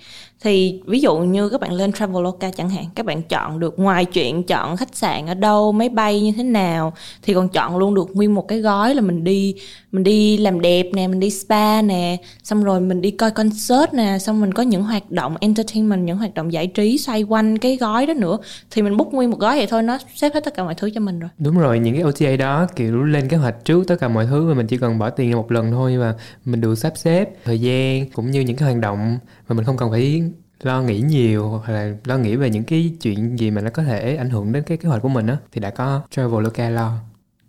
thì 0.47 0.81
ví 0.87 1.01
dụ 1.01 1.19
như 1.19 1.49
các 1.49 1.61
bạn 1.61 1.73
lên 1.73 1.93
Traveloka 1.93 2.51
chẳng 2.51 2.71
hạn, 2.71 2.85
các 2.95 3.07
bạn 3.07 3.23
chọn 3.23 3.61
được, 3.61 3.79
ngoài 3.79 4.05
chuyện 4.05 4.43
chọn 4.43 4.77
khách 4.77 4.97
sạn 4.97 5.27
ở 5.27 5.35
đâu, 5.35 5.73
máy 5.73 5.89
bay 5.89 6.21
như 6.21 6.33
thế 6.37 6.43
nào, 6.43 6.93
thì 7.23 7.35
còn 7.35 7.49
chọn 7.49 7.77
luôn 7.77 7.95
được 7.95 8.09
nguyên 8.13 8.35
một 8.35 8.49
cái 8.49 8.61
gói 8.61 8.95
là 8.95 9.01
mình 9.01 9.25
đi 9.25 9.55
mình 9.93 10.05
đi 10.05 10.37
làm 10.37 10.61
đẹp 10.61 10.87
nè, 10.93 11.09
mình 11.09 11.21
đi 11.21 11.31
spa 11.31 11.83
nè, 11.83 12.17
xong 12.43 12.65
rồi 12.65 12.81
mình 12.81 13.01
đi 13.01 13.11
coi 13.11 13.31
concert 13.31 13.93
nè, 13.93 14.19
xong 14.21 14.41
mình 14.41 14.55
có 14.55 14.63
những 14.63 14.83
hoạt 14.83 15.11
động 15.11 15.37
entertainment, 15.41 16.05
những 16.05 16.17
hoạt 16.17 16.35
động 16.35 16.53
giải 16.53 16.67
trí 16.67 16.99
xoay 16.99 17.23
quanh 17.23 17.59
cái 17.59 17.77
gói 17.77 18.07
đó 18.07 18.15
nữa. 18.15 18.39
Thì 18.71 18.83
mình 18.83 18.97
book 18.97 19.13
nguyên 19.13 19.31
một 19.31 19.39
gói 19.39 19.57
vậy 19.57 19.67
thôi, 19.67 19.83
nó 19.83 19.99
xếp 20.15 20.35
hết 20.35 20.45
tất 20.45 20.55
cả 20.55 20.65
mọi 20.65 20.75
thứ 20.75 20.91
cho 20.95 21.01
mình 21.01 21.21
rồi. 21.21 21.31
Đúng 21.39 21.59
rồi, 21.59 21.79
những 21.79 21.95
cái 21.95 22.03
OTA 22.03 22.37
đó, 22.37 22.67
kiểu, 22.77 23.05
lên 23.05 23.29
kế 23.29 23.37
hoạch 23.37 23.65
trước 23.65 23.87
tất 23.87 23.97
cả 24.01 24.09
mọi 24.09 24.27
thứ 24.27 24.49
và 24.49 24.55
mình 24.55 24.67
chỉ 24.67 24.77
cần 24.77 24.99
bỏ 24.99 25.11
tiền 25.11 25.33
một 25.33 25.53
lần 25.53 25.71
thôi 25.71 25.97
và 25.97 26.15
mình 26.45 26.61
được 26.61 26.75
sắp 26.75 26.93
xếp 26.97 27.45
thời 27.45 27.61
gian 27.61 28.11
cũng 28.11 28.31
như 28.31 28.41
những 28.41 28.57
cái 28.57 28.69
hoạt 28.69 28.83
động 28.83 29.19
mà 29.49 29.55
mình 29.55 29.65
không 29.65 29.77
cần 29.77 29.91
phải 29.91 30.23
lo 30.63 30.83
nghĩ 30.83 31.01
nhiều 31.01 31.49
hoặc 31.49 31.73
là 31.73 31.95
lo 32.05 32.19
nghĩ 32.19 32.37
về 32.37 32.51
những 32.51 32.65
cái 32.65 32.93
chuyện 33.03 33.39
gì 33.39 33.51
mà 33.51 33.61
nó 33.61 33.71
có 33.71 33.83
thể 33.83 34.17
ảnh 34.17 34.31
hưởng 34.31 34.53
đến 34.53 34.63
cái 34.67 34.77
kế 34.77 34.89
hoạch 34.89 35.03
của 35.03 35.09
mình 35.09 35.27
á 35.27 35.37
thì 35.53 35.61
đã 35.61 35.71
có 35.71 36.01
Traveloka 36.11 36.69
lo 36.69 36.93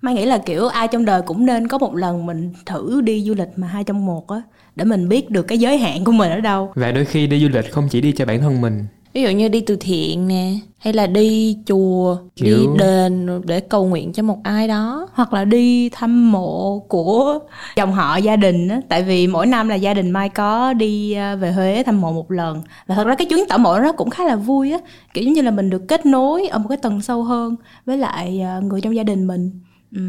Mai 0.01 0.13
nghĩ 0.13 0.25
là 0.25 0.37
kiểu 0.37 0.67
ai 0.67 0.87
trong 0.87 1.05
đời 1.05 1.21
cũng 1.21 1.45
nên 1.45 1.67
có 1.67 1.77
một 1.77 1.95
lần 1.95 2.25
mình 2.25 2.53
thử 2.65 3.01
đi 3.01 3.23
du 3.23 3.33
lịch 3.33 3.49
mà 3.55 3.67
hai 3.67 3.83
trong 3.83 4.05
một 4.05 4.27
á 4.27 4.41
để 4.75 4.85
mình 4.85 5.09
biết 5.09 5.29
được 5.29 5.43
cái 5.43 5.57
giới 5.57 5.77
hạn 5.77 6.03
của 6.03 6.11
mình 6.11 6.31
ở 6.31 6.39
đâu. 6.39 6.71
và 6.75 6.91
đôi 6.91 7.05
khi 7.05 7.27
đi 7.27 7.41
du 7.41 7.47
lịch 7.49 7.71
không 7.71 7.87
chỉ 7.89 8.01
đi 8.01 8.11
cho 8.11 8.25
bản 8.25 8.41
thân 8.41 8.61
mình 8.61 8.85
ví 9.17 9.23
dụ 9.23 9.30
như 9.30 9.47
đi 9.47 9.62
từ 9.62 9.77
thiện 9.80 10.27
nè 10.27 10.53
hay 10.77 10.93
là 10.93 11.08
đi 11.08 11.58
chùa 11.65 12.17
đi 12.36 12.45
Kiểu- 12.45 12.75
đền 12.80 13.41
để 13.45 13.60
cầu 13.60 13.88
nguyện 13.88 14.13
cho 14.13 14.23
một 14.23 14.38
ai 14.43 14.67
đó. 14.67 15.08
Hoặc 15.13 15.34
là 15.34 15.45
đi 15.45 15.89
thăm 15.89 16.32
mộ 16.32 16.80
của 16.80 17.39
dòng 17.75 17.93
họ 17.93 18.17
gia 18.17 18.36
đình 18.36 18.67
á. 18.67 18.82
Tại 18.89 19.03
vì 19.03 19.27
mỗi 19.27 19.45
năm 19.45 19.69
là 19.69 19.75
gia 19.75 19.93
đình 19.93 20.10
mai 20.12 20.30
có 20.30 20.73
đi 20.73 21.12
à, 21.13 21.36
về 21.36 21.51
huế 21.51 21.84
thăm 21.86 22.01
mộ 22.01 22.12
một 22.13 22.32
lần. 22.32 22.62
Và 22.88 22.95
thật 22.95 23.08
ra 23.08 23.15
cái 23.15 23.27
chuyến 23.30 23.39
tảo 23.49 23.58
mộ 23.58 23.80
nó 23.80 23.91
cũng 23.91 24.10
khá 24.10 24.23
là 24.23 24.36
vui 24.36 24.71
á. 24.71 24.80
Kiểu 25.13 25.23
giống 25.23 25.34
như 25.34 25.41
là 25.41 25.51
mình 25.51 25.69
được 25.69 25.88
kết 25.88 26.06
nối 26.06 26.47
ở 26.47 26.58
một 26.60 26.67
cái 26.69 26.77
tầng 26.77 27.01
sâu 27.01 27.23
hơn 27.23 27.56
với 27.86 27.97
lại 27.97 28.41
à, 28.41 28.60
người 28.63 28.82
trong 28.82 28.95
gia 28.95 29.03
đình 29.03 29.27
mình. 29.27 29.51
Ừ. 29.95 30.01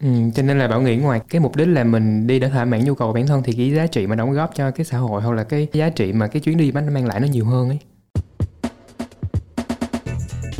Ừ, 0.00 0.08
cho 0.34 0.42
nên 0.42 0.58
là 0.58 0.68
bảo 0.68 0.82
nghĩ 0.82 0.96
ngoài 0.96 1.20
cái 1.28 1.40
mục 1.40 1.56
đích 1.56 1.68
là 1.68 1.84
mình 1.84 2.26
đi 2.26 2.38
để 2.38 2.48
thỏa 2.48 2.64
mãn 2.64 2.84
nhu 2.84 2.94
cầu 2.94 3.08
của 3.08 3.14
bản 3.14 3.26
thân 3.26 3.42
thì 3.44 3.52
cái 3.52 3.70
giá 3.70 3.86
trị 3.86 4.06
mà 4.06 4.14
đóng 4.16 4.32
góp 4.32 4.54
cho 4.54 4.70
cái 4.70 4.84
xã 4.84 4.98
hội 4.98 5.22
hoặc 5.22 5.32
là 5.32 5.44
cái 5.44 5.68
giá 5.72 5.88
trị 5.88 6.12
mà 6.12 6.26
cái 6.26 6.40
chuyến 6.40 6.56
đi 6.58 6.72
nó 6.72 6.80
mang 6.94 7.06
lại 7.06 7.20
nó 7.20 7.26
nhiều 7.26 7.44
hơn 7.44 7.68
ấy 7.68 7.78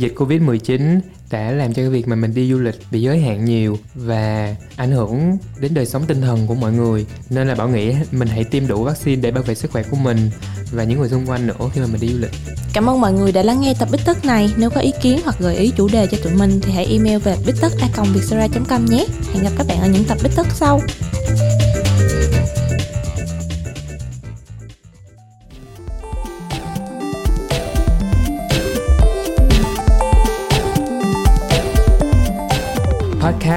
dịch 0.03 0.13
Covid-19 0.15 0.99
đã 1.31 1.51
làm 1.51 1.73
cho 1.73 1.81
cái 1.81 1.89
việc 1.89 2.07
mà 2.07 2.15
mình 2.15 2.33
đi 2.33 2.51
du 2.51 2.59
lịch 2.59 2.75
bị 2.91 3.01
giới 3.01 3.19
hạn 3.19 3.45
nhiều 3.45 3.77
và 3.95 4.55
ảnh 4.75 4.91
hưởng 4.91 5.37
đến 5.59 5.73
đời 5.73 5.85
sống 5.85 6.03
tinh 6.07 6.21
thần 6.21 6.47
của 6.47 6.55
mọi 6.55 6.71
người 6.71 7.05
nên 7.29 7.47
là 7.47 7.55
bảo 7.55 7.69
nghĩ 7.69 7.93
mình 8.11 8.27
hãy 8.27 8.43
tiêm 8.43 8.67
đủ 8.67 8.83
vaccine 8.83 9.21
để 9.21 9.31
bảo 9.31 9.43
vệ 9.43 9.55
sức 9.55 9.71
khỏe 9.71 9.83
của 9.91 9.97
mình 9.97 10.29
và 10.71 10.83
những 10.83 10.99
người 10.99 11.09
xung 11.09 11.25
quanh 11.25 11.47
nữa 11.47 11.69
khi 11.73 11.81
mà 11.81 11.87
mình 11.87 12.01
đi 12.01 12.07
du 12.07 12.19
lịch 12.19 12.31
Cảm 12.73 12.89
ơn 12.89 13.01
mọi 13.01 13.13
người 13.13 13.31
đã 13.31 13.43
lắng 13.43 13.61
nghe 13.61 13.73
tập 13.79 13.87
Bích 13.91 14.01
Tất 14.05 14.25
này. 14.25 14.53
Nếu 14.57 14.69
có 14.69 14.81
ý 14.81 14.91
kiến 15.01 15.19
hoặc 15.23 15.35
gợi 15.39 15.55
ý 15.55 15.71
chủ 15.77 15.87
đề 15.93 16.07
cho 16.11 16.17
tụi 16.23 16.33
mình 16.33 16.61
thì 16.61 16.71
hãy 16.71 16.85
email 16.85 17.17
về 17.17 17.35
bittất.vietcetera.com 17.45 18.85
nhé. 18.85 19.05
Hẹn 19.33 19.43
gặp 19.43 19.51
các 19.57 19.67
bạn 19.67 19.79
ở 19.81 19.87
những 19.87 20.03
tập 20.03 20.17
Bích 20.23 20.31
Tất 20.35 20.47
sau. 20.53 20.81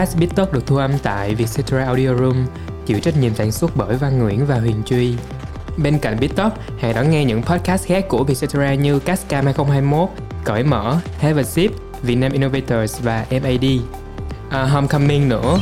Podcast 0.06 0.20
Bít 0.20 0.36
Talk 0.36 0.52
được 0.52 0.66
thu 0.66 0.76
âm 0.76 0.98
tại 0.98 1.34
Vietcetera 1.34 1.84
Audio 1.84 2.14
Room, 2.14 2.46
chịu 2.86 3.00
trách 3.00 3.16
nhiệm 3.16 3.34
sản 3.34 3.52
xuất 3.52 3.76
bởi 3.76 3.96
Văn 3.96 4.18
Nguyễn 4.18 4.46
và 4.46 4.58
Huyền 4.58 4.82
Truy. 4.86 5.14
Bên 5.76 5.98
cạnh 5.98 6.16
Bít 6.20 6.36
Talk, 6.36 6.52
hãy 6.78 6.92
đón 6.92 7.10
nghe 7.10 7.24
những 7.24 7.42
podcast 7.42 7.86
khác 7.86 8.04
của 8.08 8.24
Vietcetera 8.24 8.74
như 8.74 8.98
Cascam 8.98 9.44
2021, 9.44 10.08
Cởi 10.44 10.62
Mở, 10.62 10.98
Have 11.18 11.42
a 11.42 11.44
Sip, 11.44 11.70
Vietnam 12.02 12.32
Innovators 12.32 13.00
và 13.02 13.26
MAD. 13.30 13.64
À, 14.50 14.64
Homecoming 14.64 15.28
nữa. 15.28 15.58